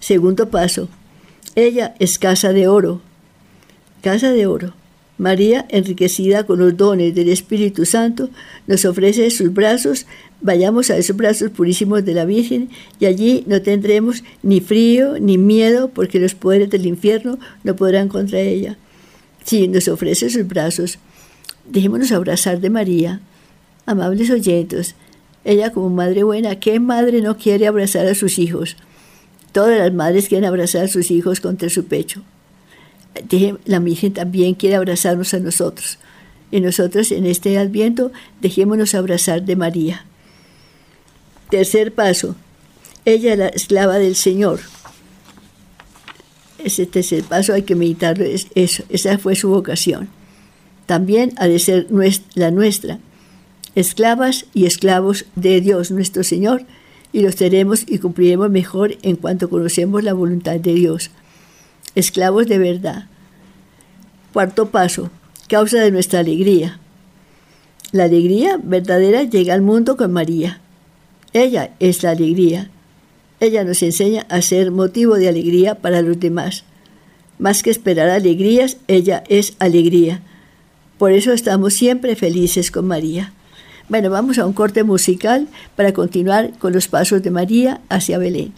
Segundo 0.00 0.50
paso. 0.50 0.88
Ella 1.54 1.94
es 2.00 2.18
casa 2.18 2.52
de 2.52 2.66
oro. 2.66 3.00
Casa 4.02 4.32
de 4.32 4.46
oro. 4.46 4.74
María, 5.18 5.66
enriquecida 5.68 6.44
con 6.46 6.58
los 6.58 6.76
dones 6.76 7.14
del 7.14 7.28
Espíritu 7.28 7.86
Santo, 7.86 8.28
nos 8.66 8.84
ofrece 8.84 9.30
sus 9.30 9.54
brazos. 9.54 10.06
Vayamos 10.40 10.90
a 10.90 10.96
esos 10.96 11.16
brazos 11.16 11.52
purísimos 11.52 12.04
de 12.04 12.14
la 12.14 12.24
Virgen 12.24 12.70
y 12.98 13.06
allí 13.06 13.44
no 13.46 13.62
tendremos 13.62 14.24
ni 14.42 14.60
frío 14.60 15.20
ni 15.20 15.38
miedo 15.38 15.90
porque 15.90 16.18
los 16.18 16.34
poderes 16.34 16.70
del 16.70 16.86
infierno 16.86 17.38
no 17.62 17.76
podrán 17.76 18.08
contra 18.08 18.40
ella. 18.40 18.76
Sí, 19.44 19.68
nos 19.68 19.86
ofrece 19.86 20.28
sus 20.28 20.48
brazos. 20.48 20.98
Dejémonos 21.68 22.10
abrazar 22.10 22.60
de 22.60 22.70
María 22.70 23.20
Amables 23.86 24.30
oyentes, 24.30 24.94
ella 25.44 25.72
como 25.72 25.90
madre 25.90 26.22
buena, 26.22 26.60
¿qué 26.60 26.78
madre 26.78 27.20
no 27.20 27.36
quiere 27.36 27.66
abrazar 27.66 28.06
a 28.06 28.14
sus 28.14 28.38
hijos? 28.38 28.76
Todas 29.50 29.78
las 29.78 29.92
madres 29.92 30.28
quieren 30.28 30.48
abrazar 30.48 30.84
a 30.84 30.88
sus 30.88 31.10
hijos 31.10 31.40
contra 31.40 31.68
su 31.68 31.86
pecho. 31.86 32.22
La 33.64 33.78
Virgen 33.80 34.12
también 34.14 34.54
quiere 34.54 34.76
abrazarnos 34.76 35.34
a 35.34 35.40
nosotros. 35.40 35.98
Y 36.50 36.60
nosotros 36.60 37.10
en 37.12 37.26
este 37.26 37.58
adviento 37.58 38.12
dejémonos 38.40 38.94
abrazar 38.94 39.42
de 39.42 39.56
María. 39.56 40.04
Tercer 41.50 41.92
paso. 41.92 42.36
Ella 43.04 43.32
es 43.32 43.38
la 43.38 43.48
esclava 43.48 43.98
del 43.98 44.16
Señor. 44.16 44.60
Ese 46.58 46.86
tercer 46.86 47.24
paso 47.24 47.52
hay 47.52 47.62
que 47.62 47.74
meditarlo. 47.74 48.24
Eso, 48.54 48.84
esa 48.88 49.18
fue 49.18 49.34
su 49.34 49.50
vocación. 49.50 50.08
También 50.86 51.32
ha 51.36 51.48
de 51.48 51.58
ser 51.58 51.88
la 52.34 52.50
nuestra 52.50 53.00
esclavas 53.74 54.46
y 54.54 54.66
esclavos 54.66 55.26
de 55.34 55.60
Dios 55.60 55.90
nuestro 55.90 56.24
Señor, 56.24 56.64
y 57.12 57.20
los 57.20 57.34
seremos 57.34 57.84
y 57.86 57.98
cumpliremos 57.98 58.50
mejor 58.50 58.96
en 59.02 59.16
cuanto 59.16 59.50
conocemos 59.50 60.02
la 60.02 60.14
voluntad 60.14 60.58
de 60.58 60.74
Dios. 60.74 61.10
Esclavos 61.94 62.46
de 62.46 62.58
verdad. 62.58 63.06
Cuarto 64.32 64.70
paso, 64.70 65.10
causa 65.48 65.78
de 65.80 65.90
nuestra 65.90 66.20
alegría. 66.20 66.78
La 67.92 68.04
alegría 68.04 68.58
verdadera 68.62 69.24
llega 69.24 69.52
al 69.52 69.60
mundo 69.60 69.98
con 69.98 70.12
María. 70.12 70.60
Ella 71.34 71.74
es 71.80 72.02
la 72.02 72.10
alegría. 72.10 72.70
Ella 73.40 73.64
nos 73.64 73.82
enseña 73.82 74.26
a 74.30 74.40
ser 74.40 74.70
motivo 74.70 75.16
de 75.16 75.28
alegría 75.28 75.74
para 75.74 76.00
los 76.00 76.18
demás. 76.18 76.64
Más 77.38 77.62
que 77.62 77.70
esperar 77.70 78.08
alegrías, 78.08 78.78
ella 78.88 79.24
es 79.28 79.54
alegría. 79.58 80.22
Por 80.96 81.12
eso 81.12 81.32
estamos 81.32 81.74
siempre 81.74 82.16
felices 82.16 82.70
con 82.70 82.86
María. 82.86 83.34
Bueno, 83.92 84.08
vamos 84.08 84.38
a 84.38 84.46
un 84.46 84.54
corte 84.54 84.84
musical 84.84 85.48
para 85.76 85.92
continuar 85.92 86.52
con 86.58 86.72
los 86.72 86.88
pasos 86.88 87.22
de 87.22 87.30
María 87.30 87.82
hacia 87.90 88.16
Belén. 88.16 88.54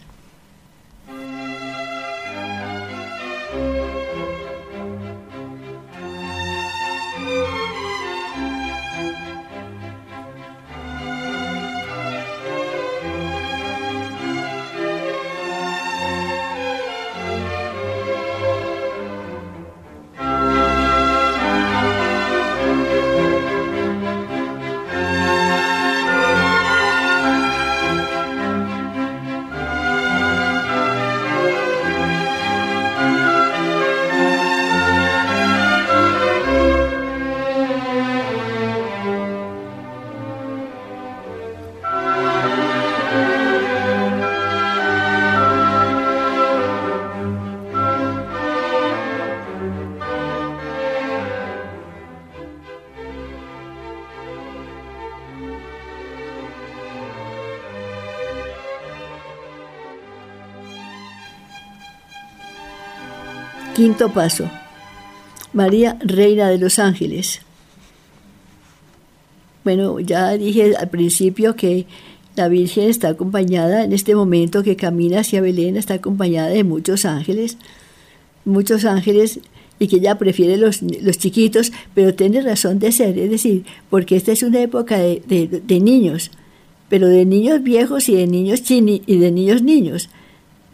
Quinto 63.85 64.11
paso. 64.11 64.49
María, 65.53 65.99
Reina 66.01 66.49
de 66.49 66.57
los 66.57 66.79
Ángeles. 66.79 67.41
Bueno, 69.63 69.99
ya 69.99 70.31
dije 70.31 70.75
al 70.75 70.89
principio 70.89 71.55
que 71.55 71.85
la 72.35 72.47
Virgen 72.47 72.89
está 72.89 73.09
acompañada, 73.09 73.83
en 73.83 73.93
este 73.93 74.15
momento 74.15 74.63
que 74.63 74.75
camina 74.75 75.19
hacia 75.19 75.39
Belén, 75.39 75.77
está 75.77 75.93
acompañada 75.93 76.49
de 76.49 76.63
muchos 76.63 77.05
ángeles, 77.05 77.59
muchos 78.43 78.85
ángeles, 78.85 79.39
y 79.77 79.87
que 79.87 79.97
ella 79.97 80.17
prefiere 80.17 80.57
los, 80.57 80.81
los 80.81 81.19
chiquitos, 81.19 81.71
pero 81.93 82.15
tiene 82.15 82.41
razón 82.41 82.79
de 82.79 82.91
ser, 82.91 83.19
es 83.19 83.29
decir, 83.29 83.65
porque 83.91 84.15
esta 84.15 84.31
es 84.31 84.41
una 84.41 84.61
época 84.61 84.97
de, 84.97 85.21
de 85.63 85.79
niños, 85.79 86.31
pero 86.89 87.07
de 87.07 87.23
niños 87.23 87.61
viejos 87.61 88.09
y 88.09 88.15
de 88.15 88.25
niños 88.25 88.63
chini 88.63 89.03
y 89.05 89.19
de 89.19 89.31
niños 89.31 89.61
niños 89.61 90.09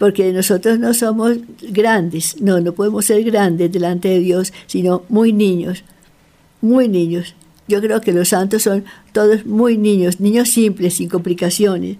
porque 0.01 0.33
nosotros 0.33 0.79
no 0.79 0.95
somos 0.95 1.37
grandes, 1.61 2.41
no, 2.41 2.59
no 2.59 2.73
podemos 2.73 3.05
ser 3.05 3.23
grandes 3.23 3.71
delante 3.71 4.07
de 4.07 4.19
Dios, 4.19 4.51
sino 4.65 5.03
muy 5.09 5.31
niños, 5.31 5.83
muy 6.59 6.87
niños. 6.87 7.35
Yo 7.67 7.81
creo 7.81 8.01
que 8.01 8.11
los 8.11 8.29
santos 8.29 8.63
son 8.63 8.83
todos 9.11 9.45
muy 9.45 9.77
niños, 9.77 10.19
niños 10.19 10.49
simples, 10.49 10.95
sin 10.95 11.07
complicaciones. 11.07 11.97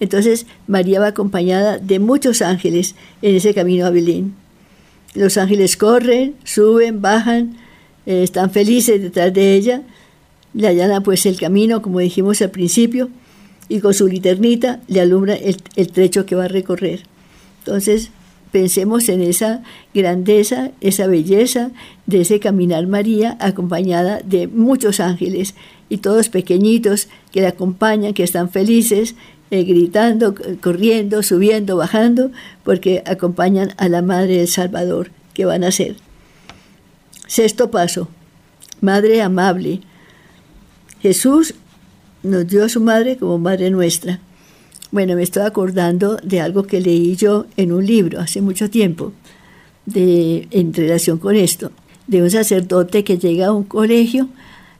Entonces 0.00 0.44
María 0.66 1.00
va 1.00 1.06
acompañada 1.06 1.78
de 1.78 1.98
muchos 1.98 2.42
ángeles 2.42 2.94
en 3.22 3.36
ese 3.36 3.54
camino 3.54 3.86
a 3.86 3.90
Belén. 3.90 4.34
Los 5.14 5.38
ángeles 5.38 5.78
corren, 5.78 6.34
suben, 6.44 7.00
bajan, 7.00 7.56
eh, 8.04 8.22
están 8.22 8.50
felices 8.50 9.00
detrás 9.00 9.32
de 9.32 9.54
ella, 9.54 9.80
le 10.52 10.68
allana 10.68 11.00
pues 11.00 11.24
el 11.24 11.40
camino, 11.40 11.80
como 11.80 12.00
dijimos 12.00 12.42
al 12.42 12.50
principio, 12.50 13.08
y 13.70 13.80
con 13.80 13.94
su 13.94 14.08
liternita 14.08 14.82
le 14.88 15.00
alumbra 15.00 15.36
el 15.36 15.88
trecho 15.90 16.26
que 16.26 16.34
va 16.34 16.44
a 16.44 16.48
recorrer. 16.48 17.08
Entonces, 17.70 18.10
pensemos 18.50 19.08
en 19.08 19.22
esa 19.22 19.62
grandeza, 19.94 20.72
esa 20.80 21.06
belleza 21.06 21.70
de 22.06 22.22
ese 22.22 22.40
caminar 22.40 22.88
María 22.88 23.36
acompañada 23.38 24.20
de 24.24 24.48
muchos 24.48 24.98
ángeles 24.98 25.54
y 25.88 25.98
todos 25.98 26.30
pequeñitos 26.30 27.06
que 27.30 27.42
la 27.42 27.50
acompañan, 27.50 28.12
que 28.12 28.24
están 28.24 28.50
felices, 28.50 29.14
eh, 29.52 29.62
gritando, 29.62 30.34
corriendo, 30.60 31.22
subiendo, 31.22 31.76
bajando, 31.76 32.32
porque 32.64 33.04
acompañan 33.06 33.72
a 33.76 33.88
la 33.88 34.02
Madre 34.02 34.38
del 34.38 34.48
Salvador 34.48 35.12
que 35.32 35.44
van 35.44 35.62
a 35.62 35.70
ser. 35.70 35.94
Sexto 37.28 37.70
paso, 37.70 38.08
Madre 38.80 39.22
amable. 39.22 39.80
Jesús 41.00 41.54
nos 42.24 42.48
dio 42.48 42.64
a 42.64 42.68
su 42.68 42.80
Madre 42.80 43.16
como 43.16 43.38
Madre 43.38 43.70
nuestra. 43.70 44.18
Bueno, 44.92 45.14
me 45.14 45.22
estoy 45.22 45.44
acordando 45.44 46.16
de 46.16 46.40
algo 46.40 46.64
que 46.64 46.80
leí 46.80 47.14
yo 47.14 47.46
en 47.56 47.70
un 47.72 47.86
libro 47.86 48.18
hace 48.18 48.40
mucho 48.40 48.68
tiempo, 48.68 49.12
de, 49.86 50.48
en 50.50 50.74
relación 50.74 51.18
con 51.18 51.36
esto, 51.36 51.70
de 52.08 52.22
un 52.22 52.30
sacerdote 52.30 53.04
que 53.04 53.16
llega 53.16 53.46
a 53.46 53.52
un 53.52 53.62
colegio 53.62 54.28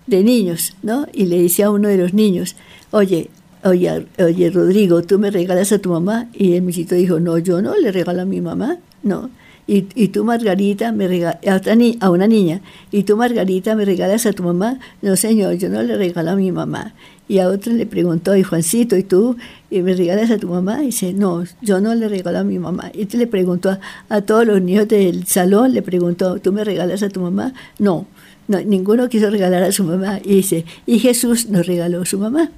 de 0.08 0.24
niños, 0.24 0.74
¿no? 0.82 1.06
Y 1.12 1.26
le 1.26 1.38
dice 1.38 1.62
a 1.62 1.70
uno 1.70 1.86
de 1.86 1.96
los 1.96 2.12
niños, 2.12 2.56
oye, 2.90 3.30
oye, 3.62 4.06
oye, 4.18 4.50
Rodrigo, 4.50 5.02
¿tú 5.02 5.20
me 5.20 5.30
regalas 5.30 5.70
a 5.70 5.78
tu 5.78 5.90
mamá? 5.90 6.28
Y 6.34 6.54
el 6.54 6.62
muchito 6.62 6.96
dijo, 6.96 7.20
no, 7.20 7.38
yo 7.38 7.62
no 7.62 7.76
le 7.76 7.92
regalo 7.92 8.22
a 8.22 8.24
mi 8.24 8.40
mamá, 8.40 8.78
no. 9.04 9.30
Y, 9.68 9.86
y 9.94 10.08
tú, 10.08 10.24
Margarita, 10.24 10.90
me 10.90 11.06
regalas 11.06 11.38
a, 11.46 12.06
a 12.06 12.10
una 12.10 12.26
niña, 12.26 12.62
y 12.90 13.04
tú, 13.04 13.16
Margarita, 13.16 13.76
me 13.76 13.84
regalas 13.84 14.26
a 14.26 14.32
tu 14.32 14.42
mamá, 14.42 14.80
no, 15.02 15.14
señor, 15.14 15.54
yo 15.54 15.68
no 15.68 15.84
le 15.84 15.96
regalo 15.96 16.30
a 16.32 16.36
mi 16.36 16.50
mamá. 16.50 16.94
Y 17.30 17.38
a 17.38 17.48
otro 17.48 17.72
le 17.72 17.86
preguntó, 17.86 18.34
y 18.34 18.42
Juancito, 18.42 18.96
¿y 18.96 19.04
tú 19.04 19.36
me 19.70 19.94
regalas 19.94 20.32
a 20.32 20.38
tu 20.38 20.48
mamá? 20.48 20.82
Y 20.82 20.86
dice, 20.86 21.12
no, 21.12 21.44
yo 21.62 21.80
no 21.80 21.94
le 21.94 22.08
regalo 22.08 22.38
a 22.38 22.42
mi 22.42 22.58
mamá. 22.58 22.90
Y 22.92 23.06
le 23.16 23.28
preguntó 23.28 23.78
a, 24.08 24.20
todos 24.22 24.44
los 24.44 24.60
niños 24.60 24.88
del 24.88 25.28
salón, 25.28 25.72
le 25.72 25.80
preguntó, 25.80 26.40
¿tú 26.40 26.52
me 26.52 26.64
regalas 26.64 27.04
a 27.04 27.08
tu 27.08 27.20
mamá? 27.20 27.54
No, 27.78 28.08
no, 28.48 28.60
ninguno 28.62 29.08
quiso 29.08 29.30
regalar 29.30 29.62
a 29.62 29.70
su 29.70 29.84
mamá. 29.84 30.18
Y 30.24 30.34
dice, 30.34 30.64
y 30.86 30.98
Jesús 30.98 31.48
nos 31.48 31.68
regaló 31.68 32.02
a 32.02 32.04
su 32.04 32.18
mamá. 32.18 32.50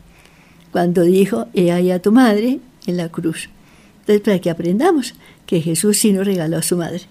Cuando 0.70 1.02
dijo, 1.02 1.48
he 1.52 1.70
ahí 1.70 1.90
a 1.90 2.00
tu 2.00 2.10
madre 2.10 2.60
en 2.86 2.96
la 2.96 3.10
cruz. 3.10 3.50
Entonces, 4.00 4.22
para 4.22 4.38
que 4.38 4.48
aprendamos 4.48 5.12
que 5.44 5.60
Jesús 5.60 5.98
sí 5.98 6.14
nos 6.14 6.26
regaló 6.26 6.56
a 6.56 6.62
su 6.62 6.78
madre. 6.78 7.02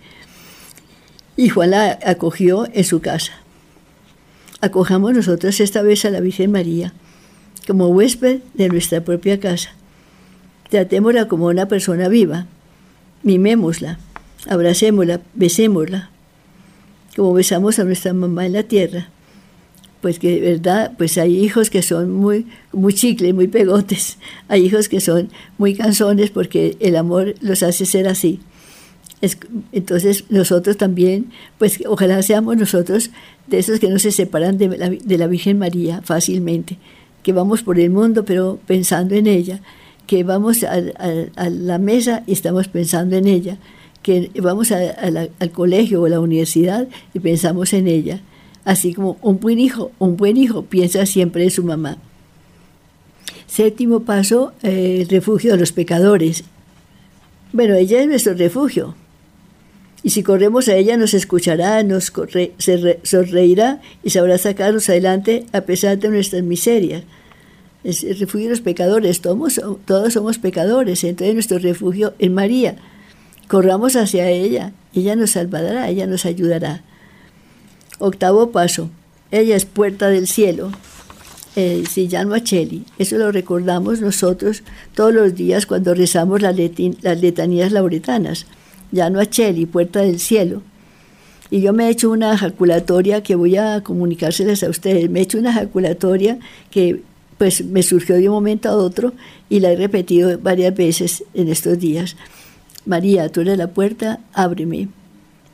Y 1.38 1.50
Juan 1.50 1.70
la 1.70 2.00
acogió 2.08 2.68
en 2.74 2.86
su 2.86 3.02
casa. 3.02 3.34
Acojamos 4.62 5.14
nosotros 5.14 5.60
esta 5.60 5.84
vez 5.84 6.06
a 6.06 6.10
la 6.10 6.22
Virgen 6.22 6.52
María 6.52 6.92
como 7.68 7.88
huésped 7.88 8.42
de 8.54 8.70
nuestra 8.70 9.02
propia 9.02 9.40
casa. 9.40 9.70
Tratémosla 10.70 11.28
como 11.28 11.48
una 11.48 11.68
persona 11.68 12.08
viva, 12.08 12.48
mimémosla, 13.24 14.00
abracémosla, 14.48 15.22
besémosla, 15.34 16.10
como 17.16 17.34
besamos 17.34 17.80
a 17.80 17.84
nuestra 17.84 18.14
mamá 18.14 18.46
en 18.46 18.54
la 18.54 18.64
tierra. 18.64 19.10
Pues 20.02 20.18
que 20.18 20.40
verdad, 20.40 20.94
pues 20.98 21.18
hay 21.20 21.38
hijos 21.38 21.70
que 21.70 21.84
son 21.84 22.12
muy, 22.12 22.48
muy 22.72 22.94
chicles, 22.94 23.36
muy 23.36 23.48
pegotes. 23.48 24.18
Hay 24.48 24.66
hijos 24.66 24.90
que 24.90 25.00
son 25.00 25.30
muy 25.60 25.76
canzones 25.76 26.32
porque 26.32 26.76
el 26.80 26.96
amor 26.96 27.36
los 27.42 27.62
hace 27.62 27.86
ser 27.86 28.08
así. 28.08 28.40
entonces 29.72 30.24
nosotros 30.30 30.78
también, 30.78 31.32
pues 31.60 31.84
ojalá 31.86 32.24
seamos 32.24 32.58
nosotros 32.58 33.12
de 33.46 33.60
esos 33.60 33.80
que 33.80 33.90
no 33.90 34.00
se 34.00 34.12
separan 34.12 34.58
de 34.58 34.70
la, 34.76 34.90
de 34.90 35.18
la 35.20 35.28
Virgen 35.28 35.60
María 35.60 36.02
fácilmente 36.02 36.80
que 37.24 37.34
vamos 37.34 37.64
por 37.64 37.80
el 37.80 37.90
mundo 37.90 38.26
pero 38.26 38.60
pensando 38.66 39.16
en 39.16 39.28
ella, 39.28 39.62
que 40.08 40.24
vamos 40.24 40.64
a, 40.64 40.80
la 41.50 41.78
mesa 41.78 42.24
y 42.28 42.34
estamos 42.34 42.68
pensando 42.68 43.16
en 43.16 43.28
ella, 43.28 43.58
que 44.02 44.32
vamos 44.42 44.72
al 44.72 45.52
colegio 45.52 46.02
o 46.02 46.06
a 46.06 46.10
la 46.10 46.20
universidad 46.20 46.88
y 47.14 47.20
pensamos 47.20 47.74
en 47.74 47.88
ella. 47.88 48.22
Así 48.64 48.94
como 48.94 49.18
un 49.22 49.40
buen 49.40 49.60
hijo, 49.60 49.92
un 50.00 50.18
buen 50.18 50.38
hijo 50.38 50.64
piensa 50.66 51.06
siempre 51.06 51.44
en 51.44 51.52
su 51.52 51.64
mamá. 51.64 51.98
Séptimo 53.48 54.02
paso, 54.02 54.54
el 54.62 55.08
refugio 55.10 55.52
de 55.52 55.58
los 55.58 55.72
pecadores. 55.72 56.44
Bueno, 57.54 57.76
ella 57.76 58.02
es 58.02 58.08
nuestro 58.08 58.34
refugio, 58.34 58.96
y 60.04 60.10
si 60.10 60.24
corremos 60.24 60.68
a 60.68 60.76
ella 60.76 60.98
nos 60.98 61.14
escuchará, 61.14 61.84
nos 61.84 62.12
se 62.58 63.00
sonreirá 63.04 63.82
y 64.04 64.10
sabrá 64.10 64.38
sacarnos 64.38 64.90
adelante 64.90 65.46
a 65.54 65.62
pesar 65.62 66.00
de 66.00 66.10
nuestras 66.10 66.44
miserias. 66.44 67.04
Es 67.84 68.04
el 68.04 68.18
refugio 68.18 68.48
de 68.48 68.52
los 68.52 68.62
pecadores, 68.62 69.22
todos, 69.22 69.62
somos 70.14 70.38
pecadores, 70.40 71.04
entonces 71.04 71.34
nuestro 71.34 71.60
refugio 71.60 72.14
es 72.18 72.32
María. 72.32 72.78
Corramos 73.48 73.96
hacia 73.96 74.30
ella, 74.30 74.72
ella 74.96 75.16
nos 75.16 75.32
salvará, 75.32 75.88
ella 75.90 76.08
nos 76.08 76.26
ayudará. 76.26 76.84
Octavo 78.00 78.52
paso, 78.52 78.90
ella 79.30 79.56
es 79.56 79.66
puerta 79.66 80.10
del 80.10 80.28
cielo. 80.28 80.72
Eh, 81.56 81.84
llama 82.08 82.38
Acheli. 82.38 82.86
Eso 82.98 83.18
lo 83.18 83.32
recordamos 83.32 84.00
nosotros 84.00 84.64
todos 84.96 85.14
los 85.14 85.36
días 85.36 85.66
cuando 85.66 85.94
rezamos 85.94 86.42
las 86.42 86.56
letanías 86.56 87.74
lauretanas 87.74 88.46
no 88.92 89.20
a 89.20 89.26
Cheli, 89.26 89.66
Puerta 89.66 90.02
del 90.02 90.20
Cielo. 90.20 90.62
Y 91.50 91.62
yo 91.62 91.74
me 91.74 91.88
he 91.88 91.90
hecho 91.90 92.10
una 92.10 92.34
ejaculatoria 92.34 93.24
que 93.24 93.36
voy 93.36 93.58
a 93.58 93.82
comunicárselas 93.82 94.64
a 94.64 94.70
ustedes. 94.70 95.10
Me 95.10 95.20
he 95.20 95.24
hecho 95.24 95.38
una 95.38 95.52
ejaculatoria 95.52 96.40
que 96.70 97.02
pues 97.38 97.66
me 97.66 97.84
surgió 97.84 98.16
de 98.16 98.30
un 98.30 98.36
momento 98.36 98.70
a 98.70 98.76
otro 98.76 99.14
y 99.50 99.60
la 99.60 99.72
he 99.72 99.76
repetido 99.76 100.38
varias 100.38 100.76
veces 100.76 101.24
en 101.34 101.50
estos 101.50 101.80
días. 101.80 102.16
María, 102.86 103.30
tú 103.30 103.42
eres 103.42 103.58
la 103.58 103.68
puerta, 103.68 104.20
ábreme. 104.34 104.90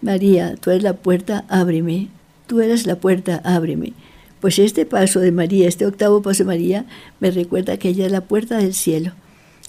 María, 0.02 0.56
tú 0.56 0.69
eres 0.69 0.84
la 0.84 0.93
puerta, 0.93 1.45
ábreme. 1.50 2.10
Tú 2.45 2.62
eres 2.62 2.86
la 2.86 2.97
puerta, 2.97 3.41
ábreme. 3.43 3.93
Pues 4.39 4.60
este 4.60 4.86
paso 4.86 5.19
de 5.19 5.32
María, 5.32 5.67
este 5.67 5.86
octavo 5.86 6.21
paso 6.21 6.43
de 6.43 6.47
María, 6.47 6.86
me 7.19 7.32
recuerda 7.32 7.78
que 7.78 7.89
ella 7.89 8.06
es 8.06 8.12
la 8.12 8.21
puerta 8.21 8.58
del 8.58 8.73
cielo. 8.73 9.13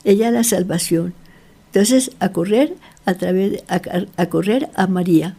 Ella 0.05 0.29
es 0.29 0.35
la 0.35 0.45
salvación. 0.45 1.15
Entonces, 1.67 2.13
a 2.19 2.31
correr 2.31 2.75
a 3.09 3.15
través 3.15 3.65
a, 3.69 4.27
correr 4.27 4.69
a 4.75 4.87
María. 4.87 5.35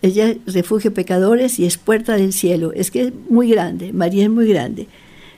Ella 0.00 0.28
es 0.30 0.54
refugio 0.54 0.94
pecadores 0.94 1.58
y 1.58 1.66
es 1.66 1.76
puerta 1.76 2.16
del 2.16 2.32
cielo. 2.32 2.72
Es 2.72 2.90
que 2.90 3.02
es 3.02 3.12
muy 3.28 3.50
grande, 3.50 3.92
María 3.92 4.24
es 4.24 4.30
muy 4.30 4.48
grande. 4.48 4.88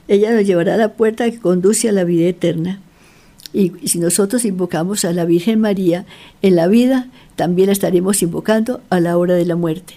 Ella 0.06 0.32
nos 0.32 0.46
llevará 0.46 0.74
a 0.74 0.76
la 0.76 0.92
puerta 0.92 1.28
que 1.28 1.40
conduce 1.40 1.88
a 1.88 1.92
la 1.92 2.04
vida 2.04 2.28
eterna. 2.28 2.80
Y 3.52 3.72
si 3.84 3.98
nosotros 3.98 4.44
invocamos 4.44 5.04
a 5.04 5.12
la 5.12 5.24
Virgen 5.24 5.60
María 5.60 6.06
en 6.40 6.54
la 6.54 6.68
vida, 6.68 7.08
también 7.34 7.66
la 7.66 7.72
estaremos 7.72 8.22
invocando 8.22 8.80
a 8.88 9.00
la 9.00 9.18
hora 9.18 9.34
de 9.34 9.46
la 9.46 9.56
muerte. 9.56 9.94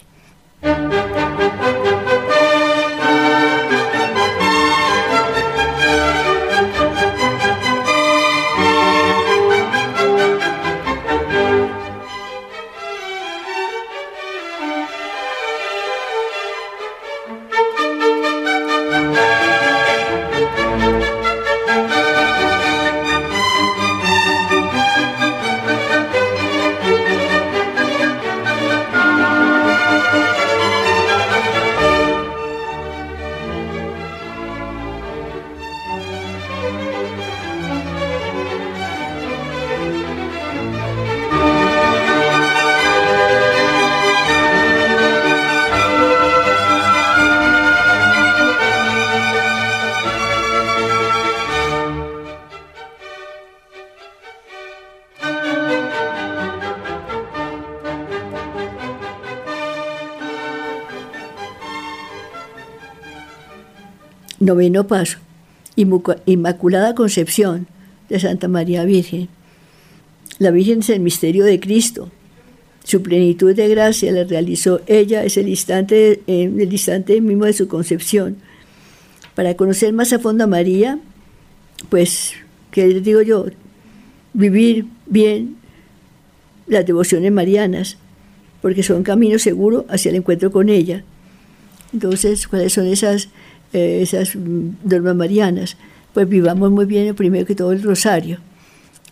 Noveno 64.44 64.88
paso. 64.88 65.20
Inmaculada 65.76 66.96
Concepción 66.96 67.68
de 68.10 68.20
Santa 68.20 68.48
María 68.48 68.84
Virgen. 68.84 69.30
La 70.38 70.52
Virgen 70.52 70.80
es 70.80 70.90
el 70.90 71.00
misterio 71.00 71.46
de 71.46 71.60
Cristo. 71.60 72.12
Su 72.84 73.02
plenitud 73.02 73.56
de 73.56 73.70
gracia 73.70 74.12
la 74.12 74.26
realizó 74.26 74.82
ella, 74.88 75.24
es 75.24 75.38
el 75.38 75.48
instante, 75.48 76.22
en 76.28 76.60
el 76.60 76.72
instante 76.72 77.22
mismo 77.22 77.46
de 77.46 77.54
su 77.54 77.70
concepción. 77.70 78.36
Para 79.34 79.56
conocer 79.56 79.94
más 79.94 80.12
a 80.12 80.20
fondo 80.20 80.44
a 80.44 80.48
María, 80.48 81.00
pues, 81.90 82.34
¿qué 82.72 82.88
les 82.88 83.04
digo 83.04 83.22
yo? 83.22 83.46
Vivir 84.34 84.86
bien 85.06 85.56
las 86.68 86.86
devociones 86.86 87.32
marianas, 87.32 87.98
porque 88.62 88.84
son 88.84 89.04
caminos 89.04 89.42
seguros 89.42 89.86
hacia 89.88 90.10
el 90.10 90.18
encuentro 90.18 90.52
con 90.52 90.68
ella. 90.68 91.04
Entonces, 91.94 92.48
¿cuáles 92.48 92.74
son 92.74 92.88
esas 92.88 93.30
eh, 93.74 94.02
esas 94.02 94.36
normas 94.36 95.16
marianas, 95.16 95.78
pues 96.14 96.30
vivamos 96.30 96.72
muy 96.72 96.86
bien 96.86 97.16
primero 97.16 97.46
que 97.46 97.56
todo 97.56 97.72
el 97.72 97.82
rosario. 97.82 98.40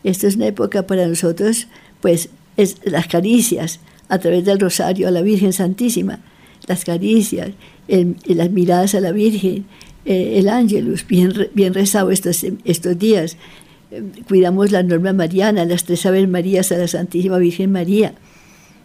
Esta 0.03 0.27
es 0.27 0.35
una 0.35 0.47
época 0.47 0.87
para 0.87 1.07
nosotros, 1.07 1.67
pues 1.99 2.29
es 2.57 2.77
las 2.83 3.07
caricias 3.07 3.79
a 4.09 4.19
través 4.19 4.45
del 4.45 4.59
rosario 4.59 5.07
a 5.07 5.11
la 5.11 5.21
Virgen 5.21 5.53
Santísima, 5.53 6.19
las 6.67 6.85
caricias, 6.85 7.51
las 7.87 8.51
miradas 8.51 8.95
a 8.95 8.99
la 8.99 9.11
Virgen, 9.11 9.65
eh, 10.05 10.39
el 10.39 10.49
ángelus, 10.49 11.05
bien, 11.07 11.33
bien 11.53 11.73
rezado 11.73 12.11
estos, 12.11 12.45
estos 12.65 12.97
días. 12.97 13.37
cuidamos 14.27 14.71
las 14.71 14.85
normas 14.85 15.13
marianas, 15.13 15.67
las 15.67 15.83
tres 15.83 16.05
Aves 16.05 16.27
Marías 16.27 16.71
a 16.71 16.77
la 16.77 16.87
Santísima 16.87 17.37
Virgen 17.37 17.71
María, 17.71 18.13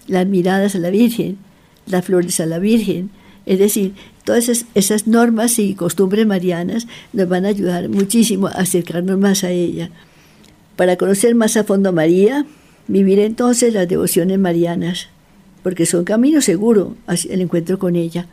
las 0.07 0.27
miradas 0.27 0.75
a 0.75 0.79
la 0.79 0.91
Virgen, 0.91 1.39
las 1.87 2.05
flores 2.05 2.41
a 2.41 2.47
la 2.47 2.59
Virgen. 2.59 3.11
Es 3.47 3.59
decir, 3.59 3.95
Todas 4.27 4.49
esas, 4.75 5.07
normas 5.07 5.61
y 5.61 5.77
costumbres 5.77 6.27
marianas 6.27 6.89
nos 7.13 7.29
van 7.29 7.45
a 7.45 7.51
ayudar 7.51 7.89
muchísimo 7.89 8.49
a 8.49 8.63
acercarnos 8.63 9.21
más 9.21 9.45
a 9.45 9.53
ella. 9.53 9.91
Para 10.75 10.97
conocer 10.97 11.37
más 11.37 11.57
a 11.57 11.63
fondo 11.63 11.91
a 11.91 11.93
María, 11.93 12.45
vivir 12.89 13.21
entonces 13.21 13.73
las 13.73 13.87
devociones 13.87 14.41
marianas, 14.41 15.11
porque 15.63 15.87
son 15.87 16.03
camino 16.03 16.41
seguro 16.41 16.97
hacia 17.07 17.35
el 17.35 17.41
encuentro 17.41 17.79
con 17.79 17.95
ella. 17.95 18.27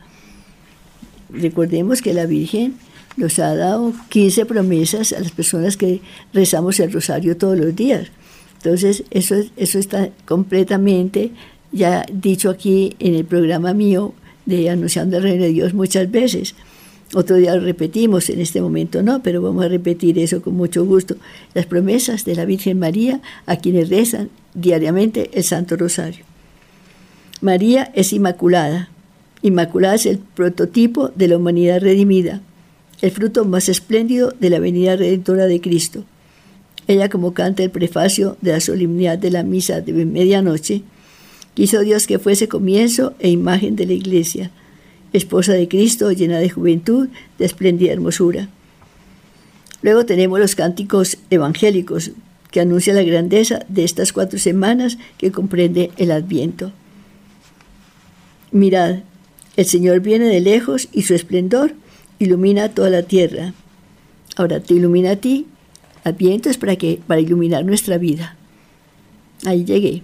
Recordemos 1.30 2.02
que 2.02 2.12
la 2.12 2.26
Virgen 2.26 2.74
nos 3.16 3.38
ha 3.38 3.54
dado 3.54 3.92
15 4.08 4.46
promesas 4.46 5.12
a 5.12 5.20
las 5.20 5.30
personas 5.30 5.76
que 5.76 6.00
rezamos 6.32 6.80
el 6.80 6.92
rosario 6.92 7.36
todos 7.36 7.56
los 7.56 7.76
días. 7.76 8.08
Entonces, 8.56 9.04
eso, 9.12 9.36
eso 9.56 9.78
está 9.78 10.08
completamente 10.26 11.30
ya 11.70 12.04
dicho 12.12 12.50
aquí 12.50 12.96
en 12.98 13.14
el 13.14 13.24
programa 13.24 13.74
mío 13.74 14.12
de 14.46 14.70
Anunciando 14.70 15.16
el 15.16 15.22
Reino 15.22 15.44
de 15.44 15.52
Dios 15.52 15.74
muchas 15.74 16.10
veces. 16.10 16.54
Otro 17.14 17.36
día 17.36 17.54
lo 17.54 17.60
repetimos, 17.60 18.28
en 18.30 18.40
este 18.40 18.60
momento 18.60 19.02
no, 19.02 19.22
pero 19.22 19.40
vamos 19.40 19.64
a 19.64 19.68
repetir 19.68 20.18
eso 20.18 20.42
con 20.42 20.54
mucho 20.54 20.84
gusto. 20.84 21.16
Las 21.54 21.66
promesas 21.66 22.24
de 22.24 22.34
la 22.34 22.44
Virgen 22.44 22.78
María 22.78 23.20
a 23.46 23.56
quienes 23.56 23.88
rezan 23.88 24.30
diariamente 24.54 25.30
el 25.34 25.44
Santo 25.44 25.76
Rosario. 25.76 26.24
María 27.40 27.92
es 27.94 28.12
inmaculada. 28.12 28.88
Inmaculada 29.42 29.94
es 29.94 30.06
el 30.06 30.18
prototipo 30.18 31.10
de 31.10 31.28
la 31.28 31.36
humanidad 31.36 31.82
redimida, 31.82 32.40
el 33.02 33.10
fruto 33.10 33.44
más 33.44 33.68
espléndido 33.68 34.32
de 34.40 34.50
la 34.50 34.58
venida 34.58 34.96
redentora 34.96 35.46
de 35.46 35.60
Cristo. 35.60 36.04
Ella, 36.86 37.08
como 37.08 37.34
canta 37.34 37.62
el 37.62 37.70
prefacio 37.70 38.36
de 38.40 38.52
la 38.52 38.60
solemnidad 38.60 39.18
de 39.18 39.30
la 39.30 39.42
misa 39.42 39.80
de 39.80 39.92
medianoche, 40.04 40.82
quiso 41.54 41.80
Dios 41.80 42.06
que 42.06 42.18
fuese 42.18 42.48
comienzo 42.48 43.14
e 43.18 43.30
imagen 43.30 43.76
de 43.76 43.86
la 43.86 43.92
Iglesia, 43.92 44.50
esposa 45.12 45.52
de 45.52 45.68
Cristo, 45.68 46.10
llena 46.12 46.38
de 46.38 46.50
juventud, 46.50 47.08
de 47.38 47.44
espléndida 47.44 47.92
hermosura. 47.92 48.48
Luego 49.82 50.06
tenemos 50.06 50.38
los 50.40 50.54
cánticos 50.54 51.18
evangélicos, 51.30 52.12
que 52.50 52.60
anuncian 52.60 52.94
la 52.94 53.02
grandeza 53.02 53.66
de 53.68 53.82
estas 53.82 54.12
cuatro 54.12 54.38
semanas 54.38 54.96
que 55.18 55.32
comprende 55.32 55.90
el 55.96 56.12
Adviento. 56.12 56.70
Mirad, 58.52 59.00
el 59.56 59.66
Señor 59.66 59.98
viene 60.00 60.26
de 60.26 60.40
lejos 60.40 60.88
y 60.92 61.02
su 61.02 61.14
esplendor 61.14 61.74
ilumina 62.20 62.68
toda 62.68 62.90
la 62.90 63.02
tierra. 63.02 63.54
Ahora 64.36 64.60
te 64.60 64.74
ilumina 64.74 65.10
a 65.10 65.16
ti. 65.16 65.46
Adviento 66.04 66.48
es 66.48 66.56
para 66.56 66.76
que 66.76 67.00
para 67.06 67.20
iluminar 67.20 67.64
nuestra 67.64 67.98
vida. 67.98 68.36
Ahí 69.44 69.64
llegué. 69.64 70.02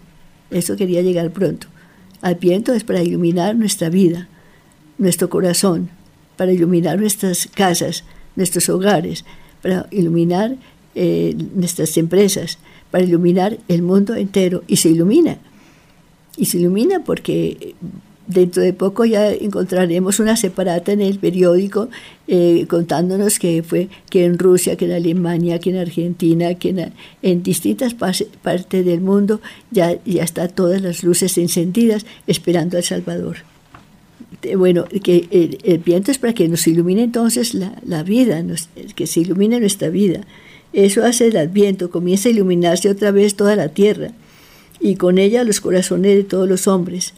Eso 0.50 0.76
quería 0.76 1.02
llegar 1.02 1.30
pronto. 1.30 1.66
Adviento 2.22 2.74
es 2.74 2.84
para 2.84 3.02
iluminar 3.02 3.56
nuestra 3.56 3.88
vida, 3.88 4.28
nuestro 4.98 5.30
corazón, 5.30 5.90
para 6.36 6.52
iluminar 6.52 6.98
nuestras 6.98 7.48
casas, 7.54 8.04
nuestros 8.36 8.68
hogares, 8.68 9.24
para 9.62 9.86
iluminar 9.90 10.56
eh, 10.94 11.34
nuestras 11.54 11.96
empresas, 11.96 12.58
para 12.90 13.04
iluminar 13.04 13.58
el 13.68 13.82
mundo 13.82 14.14
entero. 14.16 14.64
Y 14.66 14.76
se 14.76 14.90
ilumina. 14.90 15.38
Y 16.36 16.46
se 16.46 16.58
ilumina 16.58 17.04
porque 17.04 17.74
dentro 18.30 18.62
de 18.62 18.72
poco 18.72 19.04
ya 19.04 19.30
encontraremos 19.32 20.20
una 20.20 20.36
separata 20.36 20.92
en 20.92 21.00
el 21.00 21.18
periódico 21.18 21.88
eh, 22.28 22.66
contándonos 22.68 23.38
que 23.38 23.62
fue 23.62 23.88
que 24.08 24.24
en 24.24 24.38
Rusia, 24.38 24.76
que 24.76 24.84
en 24.84 24.92
Alemania, 24.92 25.58
que 25.58 25.70
en 25.70 25.78
Argentina, 25.78 26.54
que 26.54 26.92
en, 27.22 27.42
distintas 27.42 27.94
partes 27.94 28.84
del 28.84 29.00
mundo 29.00 29.40
ya, 29.70 29.98
ya 30.04 30.22
están 30.22 30.50
todas 30.50 30.80
las 30.80 31.02
luces 31.02 31.36
encendidas 31.38 32.06
esperando 32.26 32.76
al 32.76 32.84
Salvador. 32.84 33.38
Bueno, 34.56 34.86
que 35.02 35.58
el, 35.64 35.78
viento 35.78 36.10
es 36.10 36.18
para 36.18 36.32
que 36.32 36.48
nos 36.48 36.66
ilumine 36.66 37.02
entonces 37.02 37.52
la, 37.54 38.02
vida, 38.04 38.42
que 38.94 39.06
se 39.06 39.20
ilumine 39.20 39.60
nuestra 39.60 39.88
vida. 39.88 40.20
Eso 40.72 41.04
hace 41.04 41.26
el 41.26 41.36
adviento, 41.36 41.90
comienza 41.90 42.28
a 42.28 42.32
iluminarse 42.32 42.88
otra 42.88 43.10
vez 43.10 43.34
toda 43.34 43.56
la 43.56 43.68
tierra 43.68 44.12
y 44.78 44.94
con 44.94 45.18
ella 45.18 45.44
los 45.44 45.60
corazones 45.60 46.16
de 46.16 46.24
todos 46.24 46.48
los 46.48 46.66
hombres 46.66 47.12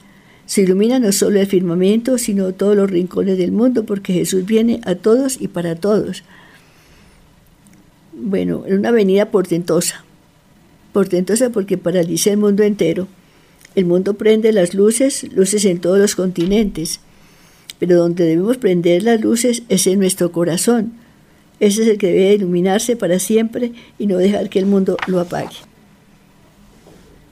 se 0.46 0.62
ilumina 0.62 0.98
no 0.98 1.12
solo 1.12 1.40
el 1.40 1.46
firmamento, 1.46 2.18
sino 2.18 2.52
todos 2.52 2.76
los 2.76 2.90
rincones 2.90 3.38
del 3.38 3.52
mundo, 3.52 3.85
porque 3.85 4.12
Jesús 4.12 4.44
viene 4.44 4.81
a 4.85 4.94
todos 4.94 5.40
y 5.40 5.48
para 5.48 5.76
todos. 5.76 6.24
Bueno, 8.12 8.64
en 8.66 8.78
una 8.78 8.90
venida 8.90 9.31
portentosa. 9.31 10.05
Portentosa 10.92 11.50
porque 11.50 11.78
paraliza 11.78 12.31
el 12.31 12.37
mundo 12.37 12.62
entero. 12.62 13.09
El 13.74 13.87
mundo 13.87 14.14
prende 14.14 14.52
las 14.52 14.74
luces, 14.74 15.24
luces 15.33 15.64
en 15.64 15.81
todos 15.81 15.98
los 15.98 16.14
continentes. 16.14 17.00
Pero 17.78 17.96
donde 17.96 18.24
debemos 18.24 18.59
prender 18.59 19.02
las 19.02 19.20
luces 19.20 19.62
es 19.68 19.87
en 19.87 19.98
nuestro 19.98 20.33
corazón. 20.33 20.92
Ese 21.61 21.83
es 21.83 21.88
el 21.88 21.98
que 21.98 22.09
debe 22.09 22.35
iluminarse 22.35 22.96
para 22.96 23.18
siempre 23.18 23.72
y 23.98 24.07
no 24.07 24.18
dejar 24.18 24.50
que 24.50 24.59
el 24.59 24.66
mundo 24.66 24.96
lo 25.07 25.20
apague. 25.20 25.57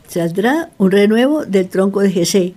Saldrá 0.08 0.70
un 0.78 0.90
renuevo 0.90 1.44
del 1.44 1.68
tronco 1.68 2.00
de 2.00 2.10
Jesé 2.10 2.54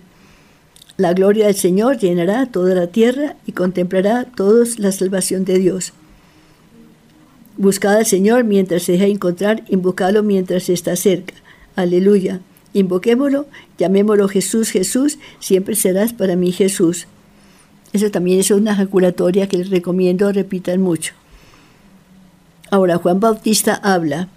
la 0.97 1.13
gloria 1.13 1.47
del 1.47 1.55
Señor 1.55 1.97
llenará 1.97 2.45
toda 2.45 2.75
la 2.75 2.87
tierra 2.87 3.35
y 3.47 3.51
contemplará 3.53 4.25
todos 4.25 4.77
la 4.79 4.91
salvación 4.91 5.43
de 5.43 5.57
Dios. 5.57 5.93
Buscad 7.57 7.97
al 7.97 8.05
Señor 8.05 8.43
mientras 8.43 8.83
se 8.83 8.93
deja 8.93 9.05
encontrar, 9.05 9.63
invocadlo 9.69 10.23
mientras 10.23 10.69
está 10.69 10.95
cerca. 10.95 11.33
Aleluya. 11.75 12.41
Invoquémoslo, 12.73 13.47
llamémoslo 13.77 14.27
Jesús, 14.27 14.69
Jesús, 14.69 15.19
siempre 15.39 15.75
serás 15.75 16.13
para 16.13 16.35
mí 16.35 16.51
Jesús. 16.51 17.07
Eso 17.91 18.09
también 18.09 18.39
es 18.39 18.49
una 18.49 18.73
ejaculatoria 18.73 19.47
que 19.47 19.57
les 19.57 19.69
recomiendo 19.69 20.31
repitan 20.31 20.81
mucho. 20.81 21.13
Ahora 22.71 22.97
Juan 22.97 23.19
Bautista 23.19 23.75
habla. 23.75 24.29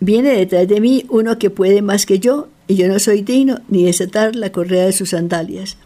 Viene 0.00 0.30
detrás 0.30 0.68
de 0.68 0.80
mí 0.80 1.06
uno 1.08 1.38
que 1.38 1.48
puede 1.48 1.80
más 1.80 2.04
que 2.04 2.18
yo 2.18 2.48
y 2.68 2.76
yo 2.76 2.86
no 2.86 2.98
soy 2.98 3.22
digno 3.22 3.60
ni 3.68 3.84
desatar 3.84 4.36
la 4.36 4.52
correa 4.52 4.86
de 4.86 4.92
sus 4.92 5.10
sandalias. 5.10 5.76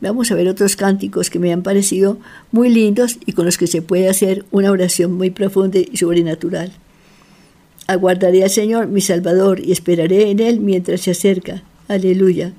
Vamos 0.00 0.30
a 0.30 0.36
ver 0.36 0.48
otros 0.48 0.76
cánticos 0.76 1.28
que 1.28 1.40
me 1.40 1.52
han 1.52 1.64
parecido 1.64 2.18
muy 2.52 2.68
lindos 2.68 3.18
y 3.26 3.32
con 3.32 3.44
los 3.44 3.58
que 3.58 3.66
se 3.66 3.82
puede 3.82 4.08
hacer 4.08 4.44
una 4.52 4.70
oración 4.70 5.12
muy 5.12 5.30
profunda 5.30 5.80
y 5.80 5.96
sobrenatural. 5.96 6.70
Aguardaré 7.88 8.44
al 8.44 8.50
Señor, 8.50 8.86
mi 8.86 9.00
Salvador, 9.00 9.60
y 9.60 9.72
esperaré 9.72 10.30
en 10.30 10.38
Él 10.38 10.60
mientras 10.60 11.00
se 11.00 11.10
acerca. 11.10 11.64
Aleluya. 11.88 12.52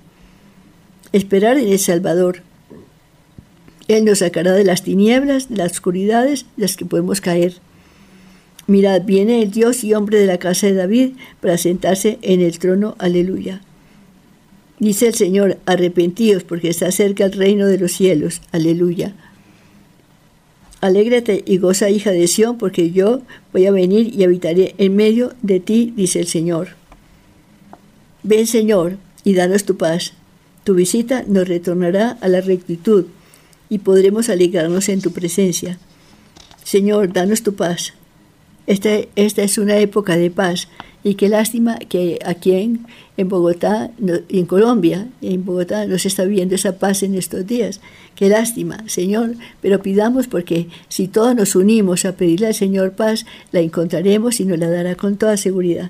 Esperar 1.13 1.57
en 1.57 1.69
el 1.69 1.79
Salvador. 1.79 2.41
Él 3.87 4.05
nos 4.05 4.19
sacará 4.19 4.51
de 4.53 4.65
las 4.65 4.83
tinieblas, 4.83 5.47
de 5.47 5.55
las 5.55 5.71
oscuridades 5.73 6.45
de 6.57 6.63
las 6.63 6.75
que 6.75 6.85
podemos 6.85 7.21
caer. 7.21 7.53
Mirad, 8.69 9.01
viene 9.01 9.41
el 9.41 9.49
Dios 9.49 9.83
y 9.83 9.95
hombre 9.95 10.19
de 10.19 10.27
la 10.27 10.37
casa 10.37 10.67
de 10.67 10.75
David 10.75 11.13
para 11.41 11.57
sentarse 11.57 12.19
en 12.21 12.39
el 12.39 12.59
trono. 12.59 12.93
Aleluya. 12.99 13.63
Dice 14.77 15.07
el 15.07 15.15
Señor, 15.15 15.57
arrepentíos 15.65 16.43
porque 16.43 16.69
está 16.69 16.91
cerca 16.91 17.25
el 17.25 17.31
reino 17.31 17.65
de 17.65 17.79
los 17.79 17.93
cielos. 17.93 18.43
Aleluya. 18.51 19.15
Alégrate 20.81 21.43
y 21.47 21.57
goza, 21.57 21.89
hija 21.89 22.11
de 22.11 22.27
Sión, 22.27 22.59
porque 22.59 22.91
yo 22.91 23.23
voy 23.53 23.65
a 23.65 23.71
venir 23.71 24.13
y 24.13 24.23
habitaré 24.23 24.75
en 24.77 24.95
medio 24.95 25.33
de 25.41 25.59
ti, 25.59 25.91
dice 25.97 26.19
el 26.19 26.27
Señor. 26.27 26.67
Ven, 28.21 28.45
Señor, 28.45 28.97
y 29.23 29.33
danos 29.33 29.63
tu 29.63 29.77
paz. 29.77 30.13
Tu 30.63 30.75
visita 30.75 31.23
nos 31.25 31.47
retornará 31.47 32.19
a 32.21 32.27
la 32.27 32.41
rectitud 32.41 33.07
y 33.67 33.79
podremos 33.79 34.29
alegrarnos 34.29 34.89
en 34.89 35.01
tu 35.01 35.11
presencia. 35.11 35.79
Señor, 36.63 37.11
danos 37.11 37.41
tu 37.41 37.55
paz. 37.55 37.93
Esta, 38.69 38.99
esta 39.15 39.41
es 39.41 39.57
una 39.57 39.77
época 39.77 40.15
de 40.15 40.29
paz 40.29 40.67
y 41.03 41.15
qué 41.15 41.27
lástima 41.27 41.79
que 41.79 42.19
aquí 42.23 42.51
en, 42.51 42.85
en 43.17 43.27
Bogotá, 43.27 43.89
en 43.99 44.45
Colombia, 44.45 45.07
en 45.23 45.43
Bogotá 45.43 45.87
no 45.87 45.97
se 45.97 46.07
está 46.07 46.23
viendo 46.25 46.53
esa 46.53 46.77
paz 46.77 47.01
en 47.01 47.15
estos 47.15 47.47
días. 47.47 47.81
Qué 48.13 48.29
lástima, 48.29 48.83
Señor, 48.85 49.33
pero 49.59 49.81
pidamos 49.81 50.27
porque 50.27 50.67
si 50.87 51.07
todos 51.07 51.35
nos 51.35 51.55
unimos 51.55 52.05
a 52.05 52.15
pedirle 52.15 52.45
al 52.45 52.53
Señor 52.53 52.91
paz, 52.91 53.25
la 53.51 53.59
encontraremos 53.61 54.39
y 54.39 54.45
nos 54.45 54.59
la 54.59 54.69
dará 54.69 54.93
con 54.93 55.17
toda 55.17 55.35
seguridad. 55.35 55.89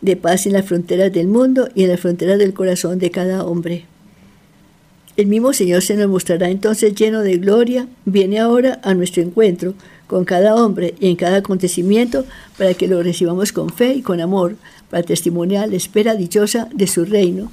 De 0.00 0.14
paz 0.14 0.46
en 0.46 0.52
las 0.52 0.66
fronteras 0.66 1.12
del 1.12 1.26
mundo 1.26 1.68
y 1.74 1.82
en 1.82 1.90
las 1.90 1.98
fronteras 1.98 2.38
del 2.38 2.54
corazón 2.54 3.00
de 3.00 3.10
cada 3.10 3.44
hombre. 3.44 3.86
El 5.16 5.26
mismo 5.26 5.52
Señor 5.52 5.82
se 5.82 5.96
nos 5.96 6.08
mostrará 6.08 6.48
entonces 6.48 6.94
lleno 6.94 7.22
de 7.22 7.38
gloria, 7.38 7.88
viene 8.04 8.38
ahora 8.38 8.78
a 8.84 8.94
nuestro 8.94 9.22
encuentro 9.22 9.74
con 10.06 10.24
cada 10.24 10.54
hombre 10.54 10.94
y 11.00 11.10
en 11.10 11.16
cada 11.16 11.38
acontecimiento 11.38 12.24
para 12.56 12.74
que 12.74 12.88
lo 12.88 13.02
recibamos 13.02 13.52
con 13.52 13.70
fe 13.70 13.94
y 13.94 14.02
con 14.02 14.20
amor, 14.20 14.56
para 14.90 15.02
testimoniar 15.02 15.68
la 15.68 15.76
espera 15.76 16.14
dichosa 16.14 16.68
de 16.72 16.86
su 16.86 17.04
reino. 17.04 17.50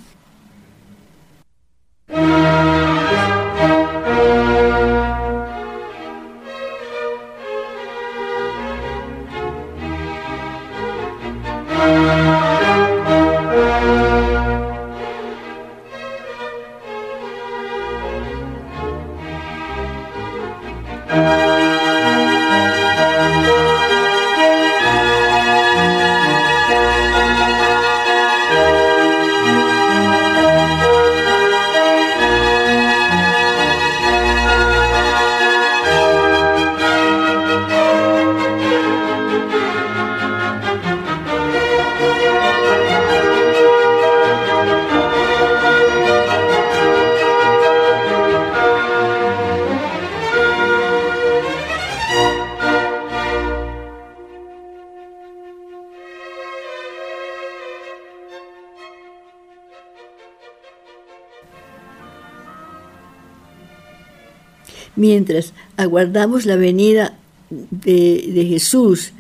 Mientras 65.04 65.52
aguardamos 65.76 66.46
la 66.46 66.56
venida 66.56 67.18
de, 67.50 68.46
Jesús, 68.48 69.12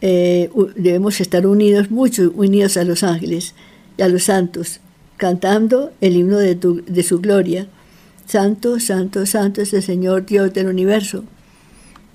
eh, 0.00 0.50
debemos 0.74 1.20
estar 1.20 1.46
unidos, 1.46 1.92
mucho 1.92 2.32
unidos 2.34 2.76
a 2.76 2.82
los 2.82 3.04
ángeles 3.04 3.54
y 3.96 4.02
a 4.02 4.08
los 4.08 4.24
santos, 4.24 4.80
cantando 5.16 5.92
el 6.00 6.16
himno 6.16 6.38
de, 6.38 6.56
de 6.56 7.02
su 7.04 7.20
gloria. 7.20 7.68
Santo, 8.26 8.80
santo, 8.80 9.26
santo 9.26 9.62
es 9.62 9.72
el 9.72 9.84
Señor 9.84 10.26
Dios 10.26 10.52
del 10.52 10.66
universo. 10.66 11.22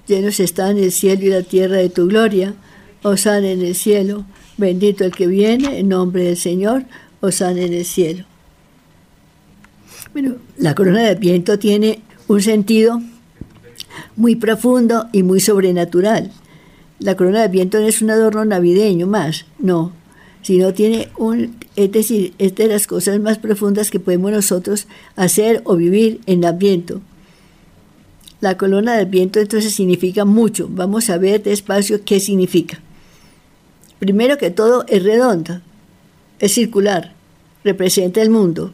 Llenos 0.06 0.42
están 0.42 0.78
el 0.78 0.92
cielo 0.92 1.24
y 1.24 1.30
la 1.30 1.44
tierra 1.44 1.78
de 1.78 1.88
tu 1.88 2.08
gloria. 2.08 2.56
Osana 3.04 3.52
en 3.52 3.62
el 3.62 3.76
cielo. 3.76 4.26
Bendito 4.58 5.06
el 5.06 5.12
que 5.14 5.28
viene 5.28 5.80
en 5.80 5.88
nombre 5.88 6.26
del 6.26 6.38
Señor. 6.38 6.84
Osana 7.22 7.62
en 7.62 7.74
el 7.74 7.86
cielo. 7.86 8.26
Bueno, 10.12 10.36
la 10.58 10.76
corona 10.76 11.04
de 11.04 11.16
viento 11.16 11.58
tiene 11.58 12.02
un 12.28 12.42
sentido 12.42 13.02
muy 14.16 14.36
profundo 14.36 15.08
y 15.12 15.24
muy 15.24 15.40
sobrenatural. 15.40 16.32
La 17.00 17.16
corona 17.16 17.42
de 17.42 17.48
viento 17.48 17.80
no 17.80 17.88
es 17.88 18.02
un 18.02 18.12
adorno 18.12 18.46
navideño 18.46 19.08
más, 19.08 19.46
no, 19.60 19.92
sino 20.42 20.74
tiene 20.74 21.10
un, 21.18 21.56
es 21.76 21.92
decir, 21.92 22.34
es 22.38 22.56
de 22.56 22.68
las 22.68 22.86
cosas 22.86 23.20
más 23.20 23.40
profundas 23.40 23.90
que 23.90 24.00
podemos 24.00 24.32
nosotros 24.32 24.88
hacer 25.16 25.62
o 25.66 25.76
vivir 25.76 26.22
en 26.26 26.46
Adviento. 26.46 27.02
La 28.42 28.58
corona 28.58 28.98
del 28.98 29.06
viento 29.06 29.40
entonces 29.40 29.74
significa 29.74 30.26
mucho. 30.26 30.68
Vamos 30.70 31.10
a 31.10 31.18
ver 31.18 31.42
despacio 31.42 32.04
qué 32.04 32.20
significa. 32.20 32.82
Primero 34.00 34.38
que 34.38 34.52
todo 34.52 34.84
es 34.90 35.02
redonda, 35.02 35.62
es 36.40 36.54
circular, 36.54 37.14
representa 37.64 38.22
el 38.22 38.30
mundo 38.30 38.74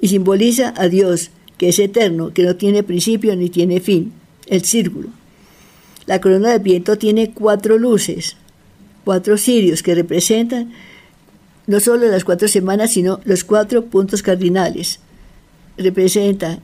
y 0.00 0.06
simboliza 0.06 0.72
a 0.76 0.86
Dios, 0.86 1.30
que 1.58 1.70
es 1.70 1.80
eterno, 1.80 2.32
que 2.32 2.44
no 2.44 2.54
tiene 2.54 2.84
principio 2.84 3.34
ni 3.34 3.50
tiene 3.50 3.80
fin, 3.80 4.12
el 4.46 4.64
círculo. 4.64 5.08
La 6.06 6.20
corona 6.20 6.50
del 6.50 6.60
viento 6.60 6.98
tiene 6.98 7.32
cuatro 7.32 7.78
luces, 7.78 8.36
cuatro 9.04 9.36
cirios 9.38 9.82
que 9.82 9.94
representan 9.94 10.72
no 11.66 11.80
solo 11.80 12.08
las 12.08 12.24
cuatro 12.24 12.48
semanas, 12.48 12.92
sino 12.92 13.20
los 13.24 13.44
cuatro 13.44 13.84
puntos 13.84 14.22
cardinales. 14.22 14.98
Representa 15.76 16.58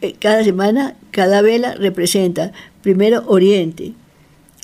eh, 0.00 0.14
cada 0.18 0.44
semana, 0.44 0.96
cada 1.10 1.42
vela 1.42 1.74
representa 1.74 2.52
primero 2.82 3.24
oriente, 3.26 3.94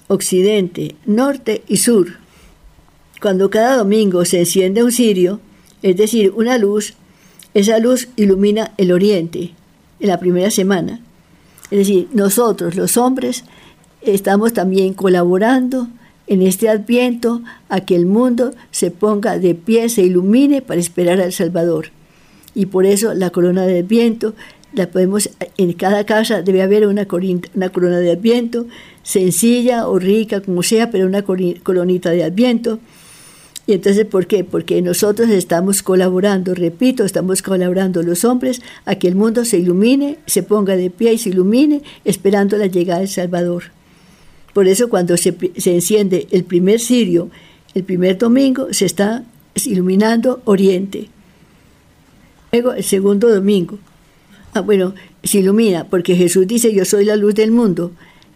occidente, 0.09 0.96
norte 1.07 1.62
y 1.68 1.78
sur. 1.78 2.18
Cuando 3.20 3.50
cada 3.50 3.76
domingo 3.76 4.24
se 4.24 4.40
enciende 4.40 4.83
un 4.83 4.92
cirio, 4.92 5.40
es 5.83 5.96
decir, 5.96 6.33
una 6.37 6.59
luz, 6.59 6.94
esa 7.55 7.78
luz 7.78 8.09
ilumina 8.16 8.72
el 8.78 8.92
oriente 8.92 9.52
en 10.00 10.09
la 10.09 10.18
primera 10.18 10.50
semana. 10.50 11.00
Es 11.72 11.78
decir, 11.78 12.08
nosotros 12.12 12.76
los 12.76 12.98
hombres 12.98 13.44
estamos 14.02 14.52
también 14.52 14.92
colaborando 14.92 15.88
en 16.26 16.42
este 16.42 16.68
adviento 16.68 17.40
a 17.70 17.80
que 17.80 17.96
el 17.96 18.04
mundo 18.04 18.52
se 18.70 18.90
ponga 18.90 19.38
de 19.38 19.54
pie, 19.54 19.88
se 19.88 20.02
ilumine 20.02 20.61
para 20.61 20.78
esperar 20.78 21.18
al 21.22 21.32
Salvador. 21.32 21.87
Y 22.54 22.66
por 22.66 22.85
eso 22.85 23.14
la 23.14 23.30
corona 23.30 23.64
del 23.64 23.85
viento 23.85 24.35
la 24.74 24.90
podemos, 24.90 25.30
en 25.56 25.72
cada 25.72 26.04
casa 26.04 26.42
debe 26.42 26.61
haber 26.61 26.87
una, 26.87 27.08
una 27.54 27.68
corona 27.70 28.00
de 28.00 28.11
adviento, 28.11 28.66
sencilla 29.02 29.88
o 29.88 29.98
rica, 29.98 30.42
como 30.42 30.62
sea, 30.62 30.90
pero 30.90 31.06
una 31.06 31.22
coronita 31.22 32.11
de 32.11 32.24
adviento. 32.24 32.80
Y 33.66 33.75
entonces, 33.75 34.05
¿por 34.07 34.27
qué? 34.27 34.42
Porque 34.42 34.83
nosotros 34.83 35.31
estamos 35.31 35.83
colaborando, 35.83 36.55
repito, 36.55 37.05
estamos 37.05 37.42
colaborando 37.42 38.03
los 38.03 38.25
hombres 38.25 38.61
a 38.85 38.96
que 38.96 39.09
el 39.09 39.14
mundo 39.14 39.44
se 39.44 39.59
ilumine, 39.59 40.18
se 40.27 40.42
ponga 40.42 40.77
de 40.77 40.90
pie 40.90 41.12
y 41.12 41.18
se 41.18 41.31
ilumine, 41.31 41.83
esperando 42.05 42.57
la 42.57 42.66
llegada 42.66 43.01
del 43.01 43.09
Salvador. 43.09 43.64
Por 44.53 44.66
eso 44.66 44.88
cuando 44.88 45.16
se, 45.16 45.37
se 45.57 45.75
enciende 45.75 46.27
el 46.33 46.44
primer 46.44 46.81
cirio, 46.81 47.31
el 47.75 47.85
primer 47.85 48.18
domingo, 48.18 48.68
se 48.72 48.85
está 48.85 49.25
iluminando 49.64 50.42
Oriente. 50.44 51.09
Luego, 52.51 52.72
el 52.72 52.85
segundo 52.85 53.33
domingo, 53.33 53.79
Ah, 54.55 54.61
bueno, 54.61 54.94
se 55.25 55.38
ilumina, 55.38 55.85
porque 55.85 56.14
Jesús 56.14 56.46
dice, 56.46 56.75
yo 56.75 56.85
soy 56.85 57.07
la 57.07 57.16
luz 57.16 57.35
del 57.35 57.51
mundo. 57.51 57.92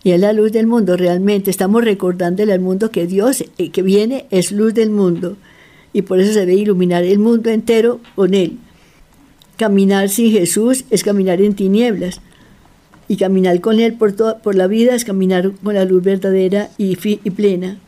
Y 0.06 0.12
es 0.12 0.20
la 0.20 0.32
luz 0.32 0.52
del 0.52 0.68
mundo, 0.68 0.96
realmente 0.96 1.50
estamos 1.50 1.84
recordándole 1.84 2.52
al 2.52 2.60
mundo 2.60 2.92
que 2.92 3.08
Dios 3.08 3.42
eh, 3.58 3.70
que 3.72 3.82
viene 3.82 4.26
es 4.30 4.52
luz 4.52 4.72
del 4.72 4.90
mundo. 4.90 5.36
Y 5.92 6.02
por 6.02 6.20
eso 6.20 6.32
se 6.32 6.46
debe 6.46 6.54
iluminar 6.54 7.02
el 7.02 7.18
mundo 7.18 7.50
entero 7.50 7.98
con 8.14 8.32
Él. 8.32 8.58
Caminar 9.56 10.08
sin 10.08 10.30
Jesús 10.30 10.84
es 10.90 11.02
caminar 11.02 11.40
en 11.40 11.56
tinieblas. 11.56 12.20
Y 13.08 13.16
caminar 13.16 13.60
con 13.60 13.80
Él 13.80 13.94
por, 13.94 14.14
por 14.42 14.54
la 14.54 14.68
vida 14.68 14.94
es 14.94 15.04
caminar 15.04 15.50
con 15.60 15.74
la 15.74 15.84
luz 15.84 16.04
verdadera 16.04 16.70
y, 16.78 16.96
y 17.02 17.30
plena. 17.30 17.80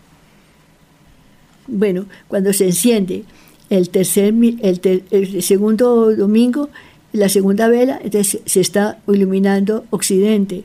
Bueno, 1.69 2.07
cuando 2.27 2.53
se 2.53 2.65
enciende 2.65 3.23
el, 3.71 3.91
tercer, 3.91 4.35
el, 4.35 5.05
el 5.13 5.43
segundo 5.45 6.17
domingo, 6.17 6.69
la 7.13 7.29
segunda 7.29 7.69
vela, 7.69 8.01
se 8.45 8.61
está 8.61 8.99
iluminando 9.07 9.85
occidente. 9.91 10.65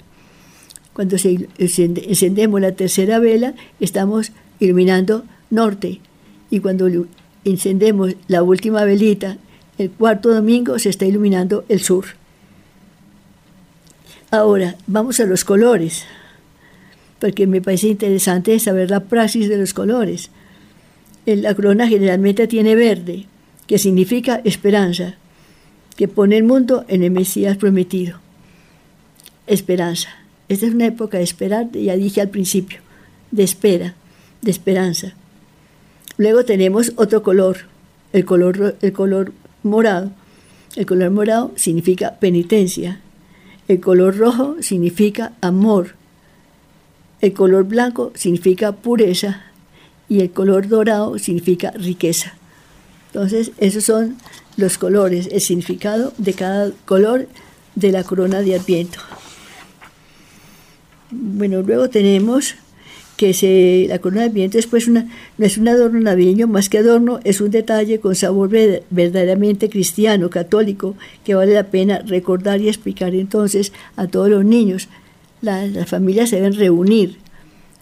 Cuando 0.93 1.17
encendemos 1.17 2.61
la 2.61 2.73
tercera 2.73 3.19
vela, 3.19 3.55
estamos 3.79 4.31
iluminando 4.59 5.25
norte. 5.49 5.99
Y 6.49 6.59
cuando 6.59 6.87
encendemos 7.43 8.15
la 8.27 8.43
última 8.43 8.83
velita, 8.85 9.37
el 9.77 9.89
cuarto 9.89 10.33
domingo, 10.33 10.77
se 10.77 10.89
está 10.89 11.05
iluminando 11.05 11.65
el 11.67 11.81
sur. 11.81 12.05
Ahora, 14.29 14.75
vamos 14.87 15.19
a 15.19 15.25
los 15.25 15.43
colores, 15.43 16.05
porque 17.19 17.47
me 17.47 17.61
parece 17.61 17.87
interesante 17.87 18.59
saber 18.59 18.89
la 18.89 19.01
praxis 19.01 19.49
de 19.49 19.57
los 19.57 19.73
colores. 19.73 20.29
La 21.25 21.55
corona 21.55 21.87
generalmente 21.87 22.47
tiene 22.47 22.75
verde, 22.75 23.25
que 23.67 23.77
significa 23.77 24.41
esperanza 24.43 25.15
que 25.95 26.07
pone 26.07 26.37
el 26.37 26.43
mundo 26.43 26.85
en 26.87 27.03
el 27.03 27.11
Mesías 27.11 27.57
prometido. 27.57 28.19
Esperanza. 29.45 30.09
Esta 30.53 30.67
es 30.67 30.75
una 30.75 30.85
época 30.85 31.17
de 31.17 31.23
esperar, 31.23 31.71
ya 31.71 31.95
dije 31.95 32.21
al 32.21 32.29
principio, 32.29 32.77
de 33.31 33.41
espera, 33.41 33.95
de 34.43 34.51
esperanza. 34.51 35.15
Luego 36.17 36.45
tenemos 36.45 36.93
otro 36.95 37.23
color, 37.23 37.61
el 38.11 38.23
color, 38.23 38.77
el 38.79 38.93
color 38.93 39.33
morado. 39.63 40.11
El 40.75 40.85
color 40.85 41.09
morado 41.09 41.51
significa 41.55 42.19
penitencia. 42.19 43.01
El 43.67 43.79
color 43.79 44.15
rojo 44.15 44.57
significa 44.61 45.33
amor. 45.41 45.95
El 47.19 47.33
color 47.33 47.63
blanco 47.63 48.11
significa 48.13 48.73
pureza. 48.73 49.41
Y 50.07 50.21
el 50.21 50.29
color 50.29 50.67
dorado 50.67 51.17
significa 51.17 51.71
riqueza. 51.71 52.35
Entonces, 53.07 53.53
esos 53.57 53.85
son 53.85 54.17
los 54.55 54.77
colores, 54.77 55.29
el 55.31 55.41
significado 55.41 56.13
de 56.19 56.33
cada 56.33 56.71
color 56.85 57.27
de 57.73 57.91
la 57.91 58.03
corona 58.03 58.41
de 58.41 58.53
Adviento. 58.53 58.99
Bueno, 61.15 61.61
luego 61.61 61.89
tenemos 61.89 62.55
que 63.17 63.33
se, 63.33 63.85
la 63.87 63.99
corona 63.99 64.21
de 64.21 64.27
Adviento 64.29 64.57
es 64.57 64.65
pues 64.65 64.87
una, 64.87 65.07
no 65.37 65.45
es 65.45 65.57
un 65.57 65.67
adorno 65.67 65.99
navideño, 65.99 66.47
más 66.47 66.69
que 66.69 66.79
adorno, 66.79 67.19
es 67.23 67.41
un 67.41 67.51
detalle 67.51 67.99
con 67.99 68.15
sabor 68.15 68.49
verdaderamente 68.89 69.69
cristiano, 69.69 70.29
católico, 70.29 70.95
que 71.23 71.35
vale 71.35 71.53
la 71.53 71.65
pena 71.65 71.99
recordar 71.99 72.59
y 72.61 72.67
explicar 72.67 73.13
entonces 73.13 73.71
a 73.95 74.07
todos 74.07 74.29
los 74.29 74.43
niños. 74.43 74.87
las 75.41 75.87
familias 75.87 76.29
se 76.31 76.37
deben 76.37 76.55
reunir 76.55 77.22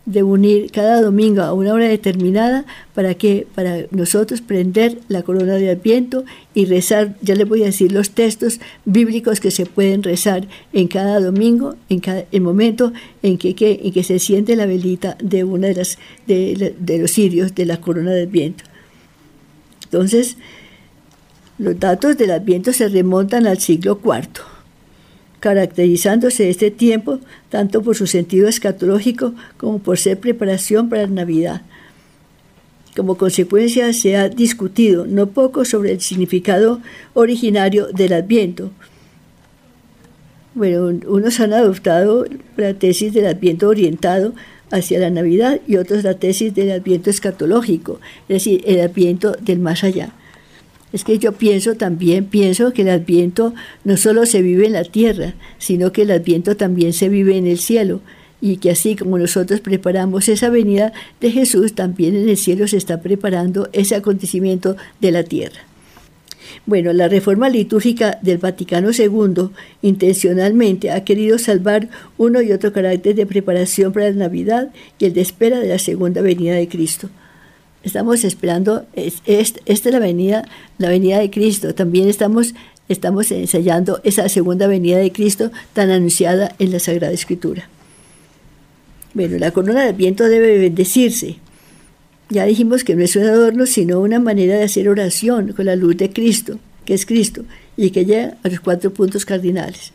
de 0.05 0.23
unir 0.23 0.71
cada 0.71 1.01
domingo 1.01 1.43
a 1.43 1.53
una 1.53 1.73
hora 1.73 1.87
determinada 1.87 2.65
para 2.95 3.13
que 3.13 3.45
para 3.53 3.85
nosotros 3.91 4.41
prender 4.41 4.99
la 5.07 5.21
corona 5.21 5.53
de 5.53 5.69
Adviento 5.69 6.25
y 6.53 6.65
rezar, 6.65 7.15
ya 7.21 7.35
les 7.35 7.47
voy 7.47 7.61
a 7.61 7.67
decir 7.67 7.91
los 7.91 8.11
textos 8.11 8.59
bíblicos 8.85 9.39
que 9.39 9.51
se 9.51 9.65
pueden 9.65 10.01
rezar 10.01 10.47
en 10.73 10.87
cada 10.87 11.19
domingo, 11.19 11.75
en 11.89 11.99
cada 11.99 12.25
el 12.31 12.41
momento 12.41 12.91
en 13.21 13.37
que, 13.37 13.55
en 13.83 13.91
que 13.91 14.03
se 14.03 14.17
siente 14.19 14.55
la 14.55 14.65
velita 14.65 15.17
de 15.21 15.43
una 15.43 15.67
de 15.67 15.75
las 15.75 15.97
de, 16.25 16.75
de 16.77 16.97
los 16.97 17.11
cirios 17.11 17.53
de 17.53 17.65
la 17.65 17.79
corona 17.79 18.11
de 18.11 18.23
Adviento. 18.23 18.63
Entonces, 19.83 20.37
los 21.59 21.79
datos 21.79 22.17
del 22.17 22.31
Adviento 22.31 22.73
se 22.73 22.87
remontan 22.87 23.45
al 23.45 23.59
siglo 23.59 23.99
IV 24.03 24.60
caracterizándose 25.41 26.49
este 26.49 26.71
tiempo 26.71 27.19
tanto 27.49 27.81
por 27.81 27.97
su 27.97 28.07
sentido 28.07 28.47
escatológico 28.47 29.33
como 29.57 29.79
por 29.79 29.97
ser 29.97 30.19
preparación 30.19 30.87
para 30.87 31.01
la 31.01 31.09
Navidad. 31.09 31.63
Como 32.95 33.17
consecuencia 33.17 33.91
se 33.91 34.15
ha 34.15 34.29
discutido 34.29 35.05
no 35.07 35.27
poco 35.27 35.65
sobre 35.65 35.93
el 35.93 36.01
significado 36.01 36.79
originario 37.13 37.87
del 37.87 38.13
Adviento. 38.13 38.71
Bueno, 40.53 40.99
unos 41.07 41.39
han 41.39 41.53
adoptado 41.53 42.25
la 42.57 42.73
tesis 42.75 43.13
del 43.13 43.25
Adviento 43.25 43.67
orientado 43.67 44.33
hacia 44.69 44.99
la 44.99 45.09
Navidad 45.09 45.59
y 45.67 45.77
otros 45.77 46.03
la 46.03 46.13
tesis 46.13 46.53
del 46.53 46.71
Adviento 46.71 47.09
escatológico, 47.09 47.99
es 48.29 48.35
decir, 48.43 48.61
el 48.65 48.81
Adviento 48.81 49.31
del 49.41 49.59
más 49.59 49.83
allá. 49.83 50.13
Es 50.93 51.03
que 51.03 51.17
yo 51.19 51.31
pienso 51.31 51.75
también, 51.75 52.25
pienso 52.25 52.73
que 52.73 52.81
el 52.81 52.89
adviento 52.89 53.53
no 53.83 53.95
solo 53.97 54.25
se 54.25 54.41
vive 54.41 54.67
en 54.67 54.73
la 54.73 54.83
tierra, 54.83 55.35
sino 55.57 55.91
que 55.91 56.01
el 56.01 56.11
adviento 56.11 56.57
también 56.57 56.93
se 56.93 57.09
vive 57.09 57.37
en 57.37 57.47
el 57.47 57.57
cielo 57.57 58.01
y 58.41 58.57
que 58.57 58.71
así 58.71 58.95
como 58.95 59.17
nosotros 59.17 59.61
preparamos 59.61 60.27
esa 60.27 60.49
venida 60.49 60.91
de 61.21 61.31
Jesús, 61.31 61.73
también 61.73 62.15
en 62.15 62.27
el 62.27 62.37
cielo 62.37 62.67
se 62.67 62.77
está 62.77 63.01
preparando 63.01 63.69
ese 63.71 63.95
acontecimiento 63.95 64.75
de 64.99 65.11
la 65.11 65.23
tierra. 65.23 65.61
Bueno, 66.65 66.91
la 66.91 67.07
reforma 67.07 67.49
litúrgica 67.49 68.19
del 68.21 68.39
Vaticano 68.39 68.89
II 68.91 69.51
intencionalmente 69.81 70.91
ha 70.91 71.03
querido 71.03 71.37
salvar 71.37 71.87
uno 72.17 72.41
y 72.41 72.51
otro 72.51 72.73
carácter 72.73 73.15
de 73.15 73.25
preparación 73.25 73.93
para 73.93 74.09
la 74.09 74.15
Navidad 74.15 74.69
y 74.99 75.05
el 75.05 75.13
de 75.13 75.21
espera 75.21 75.59
de 75.59 75.69
la 75.69 75.79
segunda 75.79 76.21
venida 76.21 76.55
de 76.55 76.67
Cristo. 76.67 77.09
Estamos 77.83 78.23
esperando, 78.23 78.85
esta 78.93 79.59
es 79.65 79.85
la 79.85 79.99
venida, 79.99 80.47
la 80.77 80.89
venida 80.89 81.19
de 81.19 81.31
Cristo. 81.31 81.73
También 81.73 82.07
estamos, 82.07 82.53
estamos 82.89 83.31
ensayando 83.31 84.01
esa 84.03 84.29
segunda 84.29 84.67
venida 84.67 84.97
de 84.97 85.11
Cristo 85.11 85.51
tan 85.73 85.89
anunciada 85.89 86.55
en 86.59 86.71
la 86.71 86.79
Sagrada 86.79 87.13
Escritura. 87.13 87.67
Bueno, 89.13 89.37
la 89.39 89.51
corona 89.51 89.83
del 89.85 89.95
viento 89.95 90.25
debe 90.25 90.59
bendecirse. 90.59 91.37
Ya 92.29 92.45
dijimos 92.45 92.83
que 92.83 92.95
no 92.95 93.03
es 93.03 93.15
un 93.15 93.23
adorno, 93.23 93.65
sino 93.65 93.99
una 93.99 94.19
manera 94.19 94.55
de 94.55 94.63
hacer 94.63 94.87
oración 94.87 95.51
con 95.51 95.65
la 95.65 95.75
luz 95.75 95.97
de 95.97 96.11
Cristo, 96.11 96.59
que 96.85 96.93
es 96.93 97.05
Cristo, 97.05 97.43
y 97.75 97.89
que 97.89 98.05
llega 98.05 98.37
a 98.43 98.47
los 98.47 98.59
cuatro 98.59 98.93
puntos 98.93 99.25
cardinales. 99.25 99.91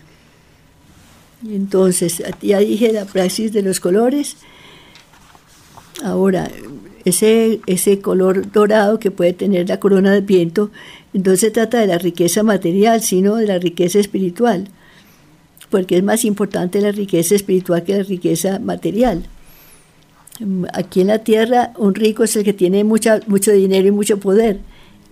entonces, 1.48 2.22
ya 2.42 2.58
dije 2.58 2.92
la 2.92 3.04
praxis 3.04 3.52
de 3.52 3.62
los 3.62 3.78
colores. 3.78 4.36
Ahora, 6.04 6.50
ese, 7.06 7.60
ese 7.66 8.00
color 8.00 8.50
dorado 8.50 8.98
que 8.98 9.12
puede 9.12 9.32
tener 9.32 9.68
la 9.68 9.78
corona 9.78 10.12
del 10.12 10.24
viento, 10.24 10.70
no 11.12 11.36
se 11.36 11.52
trata 11.52 11.78
de 11.78 11.86
la 11.86 11.98
riqueza 11.98 12.42
material, 12.42 13.00
sino 13.00 13.36
de 13.36 13.46
la 13.46 13.58
riqueza 13.58 14.00
espiritual, 14.00 14.68
porque 15.70 15.96
es 15.96 16.02
más 16.02 16.24
importante 16.24 16.80
la 16.80 16.90
riqueza 16.90 17.36
espiritual 17.36 17.84
que 17.84 17.96
la 17.96 18.02
riqueza 18.02 18.58
material. 18.58 19.22
Aquí 20.72 21.00
en 21.00 21.06
la 21.06 21.20
tierra 21.20 21.72
un 21.78 21.94
rico 21.94 22.24
es 22.24 22.34
el 22.34 22.42
que 22.42 22.52
tiene 22.52 22.82
mucha, 22.82 23.20
mucho 23.28 23.52
dinero 23.52 23.86
y 23.86 23.92
mucho 23.92 24.18
poder. 24.18 24.58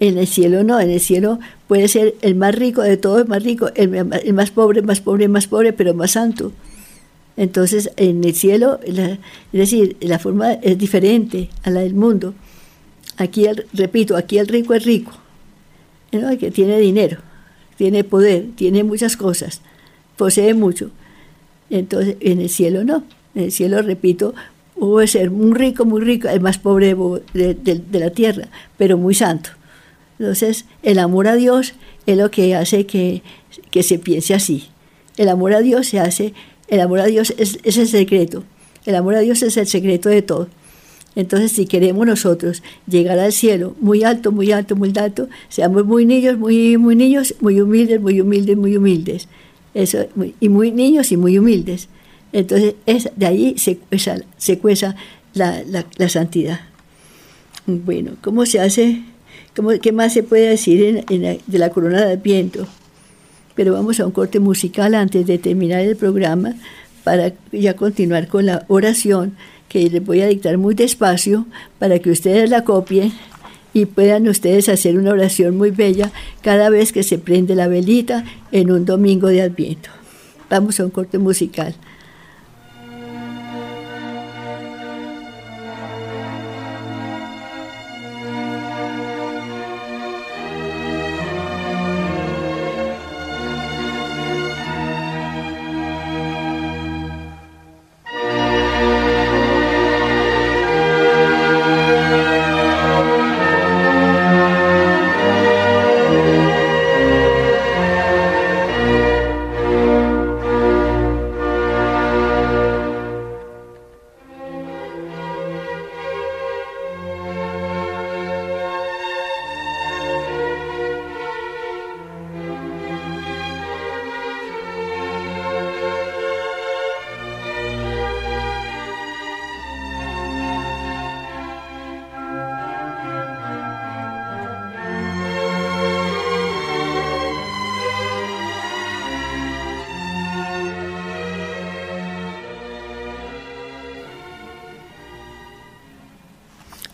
En 0.00 0.18
el 0.18 0.26
cielo 0.26 0.64
no, 0.64 0.80
en 0.80 0.90
el 0.90 1.00
cielo 1.00 1.38
puede 1.68 1.86
ser 1.86 2.16
el 2.22 2.34
más 2.34 2.56
rico 2.56 2.82
de 2.82 2.96
todos, 2.96 3.28
más 3.28 3.44
rico, 3.44 3.70
el, 3.76 4.34
más 4.34 4.50
pobre, 4.50 4.82
más 4.82 5.00
pobre, 5.00 5.28
más 5.28 5.46
pobre, 5.46 5.72
pero 5.72 5.94
más 5.94 6.10
santo. 6.10 6.50
Entonces, 7.36 7.90
en 7.96 8.22
el 8.22 8.34
cielo, 8.34 8.80
es 8.84 9.18
decir, 9.52 9.96
la 10.00 10.18
forma 10.18 10.52
es 10.52 10.78
diferente 10.78 11.50
a 11.64 11.70
la 11.70 11.80
del 11.80 11.94
mundo. 11.94 12.34
Aquí, 13.16 13.46
repito, 13.72 14.16
aquí 14.16 14.38
el 14.38 14.48
rico 14.48 14.74
es 14.74 14.84
rico, 14.84 15.12
que 16.38 16.50
tiene 16.50 16.78
dinero, 16.78 17.18
tiene 17.76 18.04
poder, 18.04 18.46
tiene 18.54 18.84
muchas 18.84 19.16
cosas, 19.16 19.60
posee 20.16 20.54
mucho. 20.54 20.90
Entonces, 21.70 22.16
en 22.20 22.40
el 22.40 22.48
cielo 22.48 22.84
no. 22.84 23.04
En 23.34 23.44
el 23.44 23.52
cielo, 23.52 23.82
repito, 23.82 24.34
puede 24.78 25.06
ser 25.06 25.30
muy 25.30 25.52
rico, 25.52 25.84
muy 25.84 26.00
rico, 26.02 26.28
el 26.28 26.40
más 26.40 26.58
pobre 26.58 26.96
de, 27.32 27.82
la 27.92 28.10
tierra, 28.10 28.48
pero 28.76 28.96
muy 28.98 29.14
santo. 29.14 29.50
Entonces, 30.18 30.66
el 30.82 30.98
amor 30.98 31.26
a 31.26 31.34
Dios 31.34 31.74
es 32.06 32.16
lo 32.16 32.30
que 32.30 32.54
hace 32.54 32.86
que, 32.86 33.22
se 33.82 33.98
piense 33.98 34.34
así. 34.34 34.68
El 35.16 35.28
amor 35.28 35.54
a 35.54 35.60
Dios 35.60 35.88
se 35.88 36.00
hace, 36.00 36.34
el 36.68 36.80
amor 36.80 37.00
a 37.00 37.06
Dios 37.06 37.34
es, 37.38 37.58
es, 37.62 37.76
el 37.76 37.88
secreto. 37.88 38.44
El 38.86 38.94
amor 38.94 39.14
a 39.14 39.20
Dios 39.20 39.42
es 39.42 39.56
el 39.56 39.66
secreto 39.66 40.08
de 40.08 40.22
todo. 40.22 40.48
Entonces, 41.16 41.52
si 41.52 41.66
queremos 41.66 42.06
nosotros 42.06 42.62
llegar 42.86 43.18
al 43.18 43.32
cielo 43.32 43.76
muy 43.80 44.02
alto, 44.02 44.32
muy 44.32 44.50
alto, 44.50 44.74
muy 44.74 44.92
alto, 44.96 45.28
seamos 45.48 45.84
muy 45.84 46.04
niños, 46.04 46.38
muy, 46.38 46.76
muy 46.76 46.96
niños, 46.96 47.34
muy 47.40 47.60
humildes, 47.60 48.00
muy 48.00 48.20
humildes, 48.20 48.56
muy 48.56 48.76
humildes. 48.76 49.28
Eso, 49.74 50.06
y 50.40 50.48
muy 50.48 50.72
niños 50.72 51.12
y 51.12 51.16
muy 51.16 51.38
humildes. 51.38 51.88
Entonces, 52.32 52.74
es, 52.86 53.10
de 53.14 53.26
ahí 53.26 53.54
se 53.58 53.78
se 54.38 54.58
cuesa 54.58 54.96
la, 55.34 55.62
la, 55.96 56.08
santidad. 56.08 56.60
Bueno, 57.66 58.16
¿cómo 58.20 58.44
se 58.46 58.60
hace? 58.60 59.02
Cómo, 59.54 59.70
¿Qué 59.80 59.92
más 59.92 60.12
se 60.12 60.22
puede 60.22 60.48
decir 60.48 61.04
de 61.06 61.58
la 61.58 61.70
corona 61.70 62.04
del 62.04 62.18
viento? 62.18 62.66
Pero 63.54 63.72
vamos 63.72 64.00
a 64.00 64.06
un 64.06 64.12
corte 64.12 64.40
musical 64.40 64.94
antes 64.94 65.26
de 65.26 65.38
terminar 65.38 65.80
el 65.80 65.96
programa 65.96 66.54
para 67.04 67.32
ya 67.52 67.74
continuar 67.74 68.28
con 68.28 68.46
la 68.46 68.64
oración 68.68 69.36
que 69.68 69.88
les 69.90 70.04
voy 70.04 70.20
a 70.22 70.26
dictar 70.26 70.58
muy 70.58 70.74
despacio 70.74 71.46
para 71.78 71.98
que 71.98 72.10
ustedes 72.10 72.50
la 72.50 72.64
copien 72.64 73.12
y 73.72 73.86
puedan 73.86 74.28
ustedes 74.28 74.68
hacer 74.68 74.96
una 74.96 75.10
oración 75.10 75.56
muy 75.56 75.70
bella 75.70 76.12
cada 76.42 76.70
vez 76.70 76.92
que 76.92 77.02
se 77.02 77.18
prende 77.18 77.54
la 77.54 77.66
velita 77.66 78.24
en 78.52 78.70
un 78.70 78.84
domingo 78.84 79.28
de 79.28 79.42
Adviento. 79.42 79.90
Vamos 80.48 80.78
a 80.78 80.84
un 80.84 80.90
corte 80.90 81.18
musical. 81.18 81.74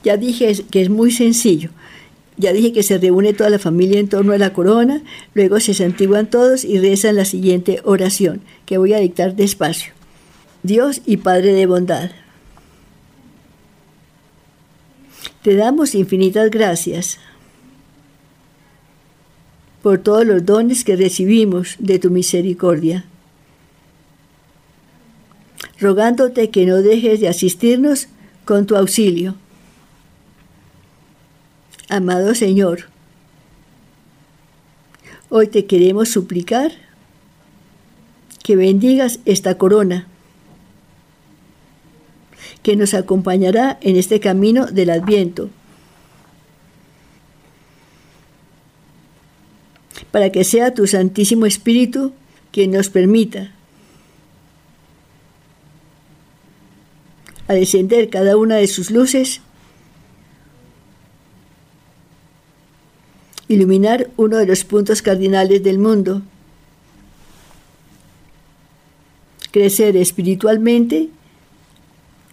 Ya 0.03 0.17
dije 0.17 0.65
que 0.71 0.83
es 0.83 0.91
muy 0.91 1.11
sencillo. 1.11 1.71
Ya 2.37 2.53
dije 2.53 2.73
que 2.73 2.83
se 2.83 2.97
reúne 2.97 3.35
toda 3.35 3.51
la 3.51 3.59
familia 3.59 4.01
en 4.01 4.09
torno 4.09 4.33
a 4.33 4.39
la 4.39 4.55
corona, 4.55 5.03
luego 5.35 5.61
se 5.61 5.75
santiguan 5.75 6.31
todos 6.31 6.65
y 6.65 6.79
rezan 6.79 7.17
la 7.17 7.27
siguiente 7.27 7.83
oración, 7.85 8.41
que 8.65 8.79
voy 8.79 8.95
a 8.95 8.99
dictar 8.99 9.37
despacio. 9.37 9.93
Dios 10.63 11.03
y 11.05 11.19
Padre 11.19 11.53
de 11.53 11.67
bondad. 11.67 12.11
Te 15.43 15.55
damos 15.55 15.95
infinitas 15.95 16.51
gracias 16.51 17.19
por 19.83 19.99
todos 19.99 20.27
los 20.27 20.45
dones 20.47 20.83
que 20.83 20.97
recibimos 20.97 21.77
de 21.79 21.99
tu 21.99 22.11
misericordia, 22.11 23.05
rogándote 25.79 26.49
que 26.49 26.65
no 26.65 26.77
dejes 26.77 27.21
de 27.21 27.29
asistirnos 27.29 28.09
con 28.47 28.67
tu 28.67 28.77
auxilio 28.77 29.35
Amado 31.93 32.37
Señor, 32.37 32.85
hoy 35.29 35.49
te 35.49 35.67
queremos 35.67 36.09
suplicar 36.09 36.71
que 38.45 38.55
bendigas 38.55 39.19
esta 39.25 39.59
corona 39.59 40.07
que 42.63 42.77
nos 42.77 42.95
acompañará 42.95 43.77
en 43.81 43.97
este 43.97 44.21
camino 44.21 44.67
del 44.67 44.91
adviento, 44.91 45.51
para 50.13 50.31
que 50.31 50.45
sea 50.45 50.73
tu 50.73 50.87
Santísimo 50.87 51.45
Espíritu 51.45 52.13
quien 52.53 52.71
nos 52.71 52.89
permita 52.89 53.51
a 57.49 57.55
descender 57.55 58.11
cada 58.11 58.37
una 58.37 58.55
de 58.55 58.69
sus 58.69 58.93
luces 58.93 59.41
iluminar 63.51 64.09
uno 64.17 64.37
de 64.37 64.47
los 64.47 64.63
puntos 64.63 65.03
cardinales 65.03 65.65
del 65.65 65.81
mundo, 65.81 66.23
crecer 69.51 69.97
espiritualmente 69.97 71.09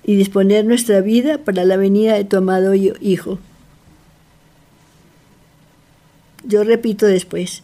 y 0.03 0.15
disponer 0.15 0.63
nuestra 0.63 1.01
vida 1.01 1.39
para 1.39 1.65
la 1.65 1.75
venida 1.75 2.13
de 2.13 2.23
tu 2.23 2.37
amado 2.37 2.75
Hijo. 2.75 3.39
Yo 6.45 6.63
repito 6.63 7.07
después. 7.07 7.63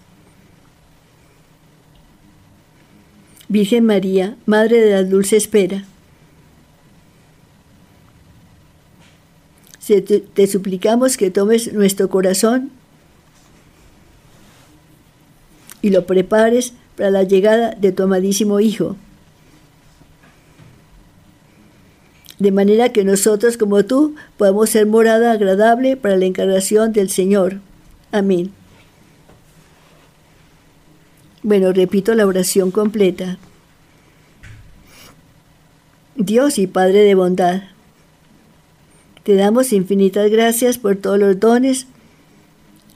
Virgen 3.49 3.85
María, 3.85 4.35
Madre 4.47 4.81
de 4.81 4.91
la 4.93 5.03
Dulce 5.03 5.37
Espera, 5.37 5.85
te, 9.85 10.47
suplicamos 10.47 11.17
que 11.17 11.29
tomes 11.29 11.71
nuestro 11.71 12.09
corazón 12.09 12.71
y 15.83 15.91
lo 15.91 16.07
prepares 16.07 16.73
para 16.97 17.11
la 17.11 17.21
llegada 17.21 17.75
de 17.75 17.91
tu 17.91 18.03
amadísimo 18.03 18.59
Hijo. 18.59 18.95
De 22.39 22.51
manera 22.51 22.89
que 22.89 23.03
nosotros 23.03 23.57
como 23.57 23.85
tú 23.85 24.15
podamos 24.37 24.71
ser 24.71 24.87
morada 24.87 25.33
agradable 25.33 25.95
para 25.95 26.17
la 26.17 26.25
encarnación 26.25 26.93
del 26.93 27.09
Señor. 27.09 27.59
Amén. 28.11 28.51
Bueno, 31.43 31.73
repito 31.73 32.15
la 32.15 32.25
oración 32.25 32.71
completa. 32.71 33.37
Dios 36.15 36.57
y 36.57 36.67
Padre 36.67 37.01
de 37.01 37.15
bondad, 37.15 37.63
te 39.23 39.35
damos 39.35 39.73
infinitas 39.73 40.29
gracias 40.31 40.77
por 40.77 40.95
todos 40.95 41.19
los 41.19 41.39
dones 41.39 41.87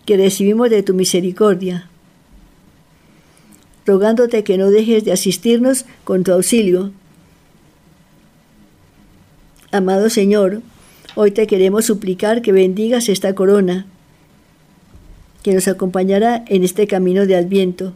que 0.05 0.15
recibimos 0.15 0.69
de 0.69 0.83
tu 0.83 0.93
misericordia, 0.93 1.89
rogándote 3.87 4.43
que 4.43 4.57
no 4.57 4.69
dejes 4.69 5.05
de 5.05 5.13
asistirnos 5.13 5.85
con 6.03 6.23
tu 6.23 6.33
auxilio. 6.33 6.91
Amado 9.71 10.09
Señor, 10.09 10.61
hoy 11.15 11.31
te 11.31 11.47
queremos 11.47 11.85
suplicar 11.85 12.41
que 12.41 12.51
bendigas 12.51 13.07
esta 13.07 13.33
corona, 13.33 13.87
que 15.41 15.53
nos 15.53 15.69
acompañará 15.69 16.43
en 16.47 16.65
este 16.65 16.85
camino 16.85 17.25
de 17.25 17.37
Adviento 17.37 17.93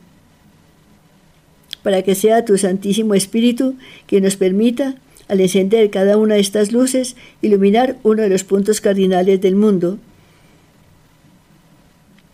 para 1.83 2.03
que 2.03 2.15
sea 2.15 2.45
tu 2.45 2.57
Santísimo 2.57 3.13
Espíritu 3.15 3.75
que 4.07 4.21
nos 4.21 4.35
permita, 4.35 4.95
al 5.27 5.41
encender 5.41 5.89
cada 5.89 6.17
una 6.17 6.35
de 6.35 6.41
estas 6.41 6.71
luces, 6.71 7.15
iluminar 7.41 7.97
uno 8.03 8.21
de 8.21 8.29
los 8.29 8.43
puntos 8.43 8.81
cardinales 8.81 9.41
del 9.41 9.55
mundo, 9.55 9.97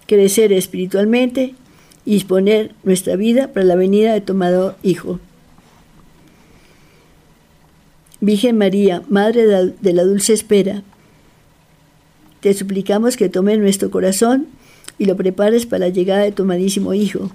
crecer 0.06 0.52
espiritualmente 0.52 1.56
y 2.08 2.14
disponer 2.14 2.72
nuestra 2.84 3.18
vida 3.18 3.50
para 3.50 3.66
la 3.66 3.76
venida 3.76 4.14
de 4.14 4.22
tu 4.22 4.32
amado 4.32 4.78
Hijo. 4.82 5.20
Virgen 8.22 8.58
María, 8.58 9.04
Madre 9.10 9.46
de 9.46 9.94
la 9.94 10.04
Dulce 10.04 10.32
Espera, 10.32 10.84
te 12.40 12.54
suplicamos 12.54 13.18
que 13.18 13.28
tomes 13.28 13.60
nuestro 13.60 13.92
corazón 13.92 14.48
y 14.98 15.04
lo 15.04 15.18
prepares 15.18 15.66
para 15.66 15.88
la 15.88 15.90
llegada 15.90 16.24
de 16.24 16.32
tu 16.32 16.44
amadísimo 16.44 16.94
Hijo 16.94 17.30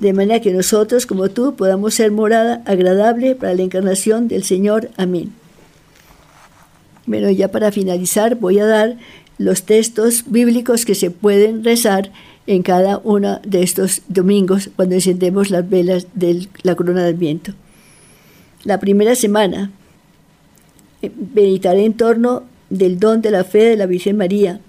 de 0.00 0.14
manera 0.14 0.40
que 0.40 0.50
nosotros, 0.50 1.04
como 1.04 1.28
tú, 1.28 1.54
podamos 1.56 1.92
ser 1.92 2.10
morada 2.10 2.62
agradable 2.64 3.34
para 3.34 3.52
la 3.54 3.62
encarnación 3.62 4.28
del 4.28 4.44
Señor. 4.44 4.90
Amén. 4.96 5.34
Bueno, 7.04 7.30
ya 7.30 7.48
para 7.48 7.70
finalizar 7.70 8.36
voy 8.36 8.58
a 8.60 8.66
dar 8.66 8.96
los 9.36 9.64
textos 9.64 10.24
bíblicos 10.26 10.86
que 10.86 10.94
se 10.94 11.10
pueden 11.10 11.64
rezar 11.64 12.12
en 12.46 12.62
cada 12.62 12.98
uno 12.98 13.40
de 13.44 13.62
estos 13.62 14.02
domingos 14.08 14.70
cuando 14.76 14.94
encendemos 14.94 15.50
las 15.50 15.68
velas 15.68 16.06
de 16.14 16.48
la 16.62 16.74
corona 16.74 17.04
del 17.04 17.14
viento. 17.14 17.52
La 18.64 18.80
primera 18.80 19.14
semana 19.14 19.70
eh, 21.02 21.10
meditaré 21.34 21.84
en 21.84 21.94
torno 21.94 22.44
del 22.68 22.98
don 22.98 23.22
de 23.22 23.30
la 23.30 23.44
fe 23.44 23.64
de 23.64 23.76
la 23.76 23.86
Virgen 23.86 24.16
María 24.16 24.60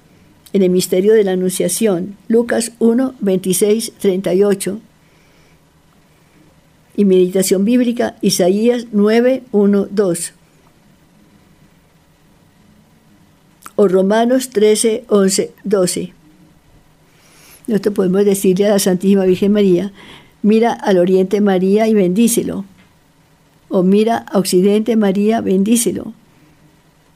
en 0.53 0.63
el 0.63 0.69
misterio 0.69 1.13
de 1.13 1.23
la 1.23 1.31
Anunciación, 1.31 2.17
Lucas 2.27 2.73
1, 2.79 3.15
26, 3.19 3.93
38 3.99 4.79
y 6.97 7.05
meditación 7.05 7.63
bíblica 7.63 8.15
Isaías 8.21 8.87
9, 8.91 9.43
1, 9.51 9.87
2. 9.89 10.33
O 13.75 13.87
Romanos 13.87 14.49
13, 14.49 15.05
11, 15.07 15.53
12. 15.63 16.13
Nosotros 17.71 17.95
podemos 17.95 18.25
decirle 18.25 18.65
a 18.65 18.71
la 18.71 18.79
Santísima 18.79 19.23
Virgen 19.23 19.53
María, 19.53 19.93
mira 20.41 20.73
al 20.73 20.97
oriente 20.97 21.39
María 21.39 21.87
y 21.87 21.93
bendícelo. 21.93 22.65
O 23.69 23.81
mira 23.81 24.25
a 24.29 24.39
occidente 24.39 24.97
María, 24.97 25.39
bendícelo. 25.39 26.13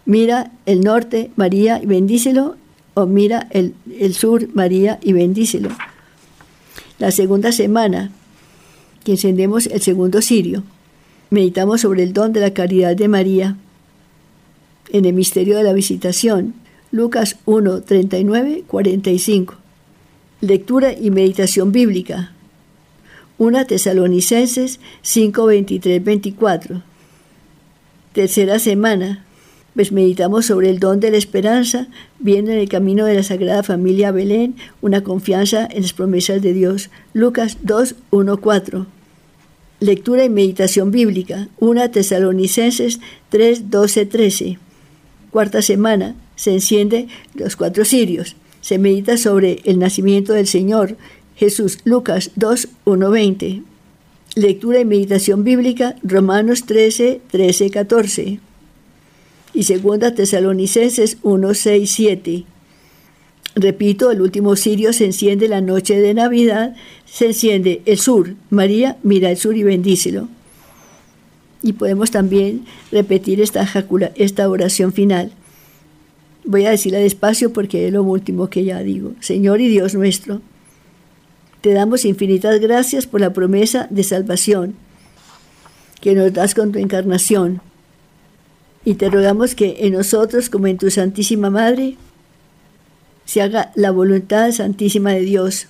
Mira 0.06 0.54
el 0.66 0.80
norte 0.80 1.30
María 1.36 1.82
y 1.84 1.88
bendícelo. 1.88 2.56
O 2.94 3.06
mira 3.06 3.50
el, 3.52 3.74
el 4.00 4.14
sur 4.14 4.48
María 4.54 4.98
y 5.04 5.12
bendícelo. 5.12 5.72
La 7.00 7.12
segunda 7.12 7.52
semana, 7.52 8.12
que 9.04 9.12
encendemos 9.12 9.68
el 9.68 9.82
segundo 9.82 10.22
cirio. 10.22 10.64
Meditamos 11.32 11.82
sobre 11.82 12.04
el 12.04 12.14
don 12.14 12.32
de 12.32 12.40
la 12.40 12.54
caridad 12.54 12.96
de 12.96 13.10
María 13.10 13.58
en 14.94 15.04
el 15.04 15.12
misterio 15.12 15.58
de 15.58 15.64
la 15.64 15.74
visitación, 15.74 16.54
Lucas 16.92 17.40
1, 17.44 17.82
39, 17.82 18.64
45. 18.68 19.65
Lectura 20.46 20.94
y 20.94 21.10
meditación 21.10 21.72
bíblica. 21.72 22.32
1 23.40 23.66
Tesalonicenses 23.66 24.80
5, 25.02 25.44
23, 25.44 26.04
24. 26.04 26.84
Tercera 28.14 28.60
semana, 28.60 29.26
pues 29.74 29.92
meditamos 29.92 30.46
sobre 30.46 30.70
el 30.70 30.78
don 30.78 31.00
de 31.00 31.10
la 31.10 31.18
esperanza, 31.18 31.88
viendo 32.20 32.52
en 32.52 32.60
el 32.60 32.70
camino 32.70 33.06
de 33.06 33.16
la 33.16 33.24
Sagrada 33.24 33.64
Familia 33.64 34.12
Belén 34.12 34.56
una 34.84 35.02
confianza 35.02 35.68
en 35.72 35.82
las 35.82 35.94
promesas 35.94 36.44
de 36.44 36.54
Dios. 36.54 36.92
Lucas 37.14 37.58
2, 37.64 37.96
1, 38.12 38.38
4. 38.38 38.86
Lectura 39.80 40.26
y 40.26 40.30
meditación 40.30 40.92
bíblica, 40.92 41.48
1 41.58 41.90
Tesalonicenses 41.90 43.00
3, 43.30 43.72
12, 43.72 44.06
13. 44.06 44.60
Cuarta 45.32 45.64
semana, 45.64 46.14
se 46.36 46.52
enciende 46.52 47.08
los 47.34 47.56
cuatro 47.56 47.84
cirios. 47.84 48.36
Se 48.66 48.80
medita 48.80 49.16
sobre 49.18 49.62
el 49.66 49.78
nacimiento 49.78 50.34
del 50.34 50.48
Señor, 50.48 50.98
Jesús, 51.36 51.78
Lucas 51.84 52.32
2, 52.36 52.68
1, 52.86 53.12
20. 53.12 53.62
Lectura 54.34 54.80
y 54.80 54.86
meditación 54.86 55.44
bíblica, 55.44 55.98
Romanos 56.02 56.64
13, 56.66 57.22
13, 57.30 57.70
14. 57.70 58.40
Y 59.54 59.64
segunda 59.66 60.16
Tesalonicenses 60.16 61.18
1, 61.22 61.54
6, 61.54 61.92
7. 61.92 62.44
Repito, 63.54 64.10
el 64.10 64.22
último 64.22 64.56
cirio 64.56 64.94
se 64.94 65.06
enciende 65.06 65.48
la 65.48 65.62
noche 65.62 66.02
de 66.02 66.16
Navidad, 66.16 66.76
se 67.06 67.28
enciende 67.28 67.84
el 67.86 68.00
sur. 68.00 68.34
María, 68.50 68.98
mira 69.04 69.30
el 69.30 69.38
sur 69.38 69.56
y 69.56 69.62
bendícelo. 69.62 70.28
Y 71.62 71.74
podemos 71.74 72.10
también 72.10 72.66
repetir 72.92 73.42
esta, 73.42 73.70
esta 74.16 74.50
oración 74.50 74.92
final. 74.92 75.32
Voy 76.46 76.66
a 76.66 76.72
decirla 76.72 77.00
despacio 77.00 77.52
porque 77.52 77.88
es 77.88 77.94
lo 77.94 78.04
último 78.04 78.50
que 78.50 78.64
ya 78.64 78.80
digo. 78.80 79.14
Señor 79.20 79.62
y 79.62 79.68
Dios 79.68 79.96
nuestro, 79.96 80.42
te 81.62 81.74
damos 81.74 82.06
infinitas 82.06 82.60
gracias 82.60 83.08
por 83.08 83.22
la 83.22 83.34
promesa 83.34 83.88
de 83.90 84.04
salvación 84.04 84.76
que 86.02 86.14
nos 86.14 86.32
das 86.32 86.54
con 86.54 86.72
tu 86.72 86.78
encarnación. 86.78 87.62
Y 88.84 88.94
te 88.94 89.10
rogamos 89.10 89.56
que 89.56 89.78
en 89.80 89.94
nosotros, 89.94 90.52
como 90.52 90.68
en 90.68 90.78
tu 90.78 90.92
Santísima 90.92 91.50
Madre, 91.50 91.98
se 93.26 93.42
haga 93.42 93.72
la 93.74 93.90
voluntad 93.90 94.52
santísima 94.52 95.14
de 95.14 95.22
Dios, 95.22 95.68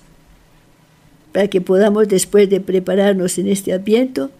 para 1.32 1.48
que 1.48 1.62
podamos, 1.62 2.08
después 2.08 2.50
de 2.50 2.60
prepararnos 2.60 3.38
en 3.38 3.48
este 3.48 3.72
adviento, 3.72 4.30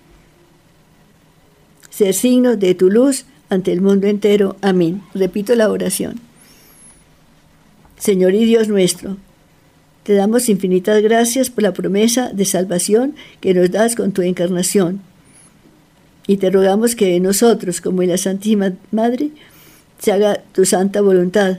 ser 1.89 2.13
signos 2.13 2.59
de 2.59 2.75
tu 2.75 2.91
luz 2.91 3.25
ante 3.49 3.73
el 3.73 3.81
mundo 3.81 4.07
entero. 4.07 4.57
Amén. 4.61 5.03
Repito 5.15 5.55
la 5.55 5.71
oración. 5.71 6.26
Señor 7.99 8.35
y 8.35 8.45
Dios 8.45 8.69
nuestro, 8.69 9.17
te 10.03 10.15
damos 10.15 10.49
infinitas 10.49 11.03
gracias 11.03 11.51
por 11.51 11.65
la 11.65 11.73
promesa 11.73 12.31
de 12.33 12.45
salvación 12.45 13.17
que 13.41 13.55
nos 13.55 13.71
das 13.71 13.97
con 13.97 14.13
tu 14.13 14.23
encarnación. 14.23 15.01
Y 16.29 16.37
te 16.37 16.51
rogamos 16.51 16.95
que 16.95 17.17
en 17.17 17.25
nosotros, 17.25 17.81
como 17.81 18.03
en 18.03 18.11
la 18.11 18.19
Santísima 18.19 18.73
Madre, 18.93 19.31
se 19.99 20.13
haga 20.13 20.43
tu 20.53 20.65
santa 20.65 21.01
voluntad 21.01 21.59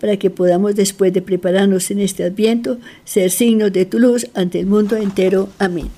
para 0.00 0.16
que 0.16 0.30
podamos, 0.30 0.74
después 0.74 1.12
de 1.12 1.22
prepararnos 1.22 1.90
en 1.90 2.00
este 2.00 2.24
adviento, 2.24 2.78
ser 3.04 3.30
signos 3.30 3.72
de 3.72 3.84
tu 3.84 3.98
luz 3.98 4.26
ante 4.34 4.60
el 4.60 4.66
mundo 4.66 4.96
entero. 4.96 5.50
Amén. 5.58 5.88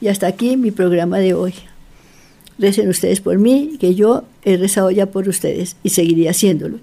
Y 0.00 0.08
hasta 0.08 0.28
aquí 0.28 0.56
mi 0.56 0.70
programa 0.70 1.18
de 1.18 1.34
hoy. 1.34 1.54
Recen 2.58 2.88
ustedes 2.88 3.20
por 3.20 3.38
mí, 3.38 3.76
que 3.80 3.94
yo 3.94 4.24
he 4.44 4.56
rezado 4.56 4.90
ya 4.90 5.06
por 5.06 5.28
ustedes 5.28 5.76
y 5.82 5.90
seguiré 5.90 6.28
haciéndolo. 6.28 6.78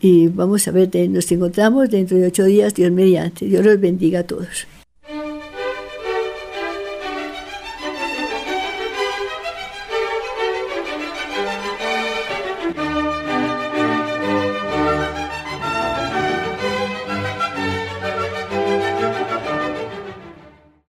Y 0.00 0.28
vamos 0.28 0.66
a 0.66 0.70
ver, 0.70 0.88
nos 1.10 1.30
encontramos 1.30 1.90
dentro 1.90 2.16
de 2.16 2.26
ocho 2.26 2.44
días, 2.44 2.74
Dios 2.74 2.90
mediante. 2.90 3.44
Dios 3.44 3.64
los 3.64 3.78
bendiga 3.78 4.20
a 4.20 4.24
todos. 4.24 4.66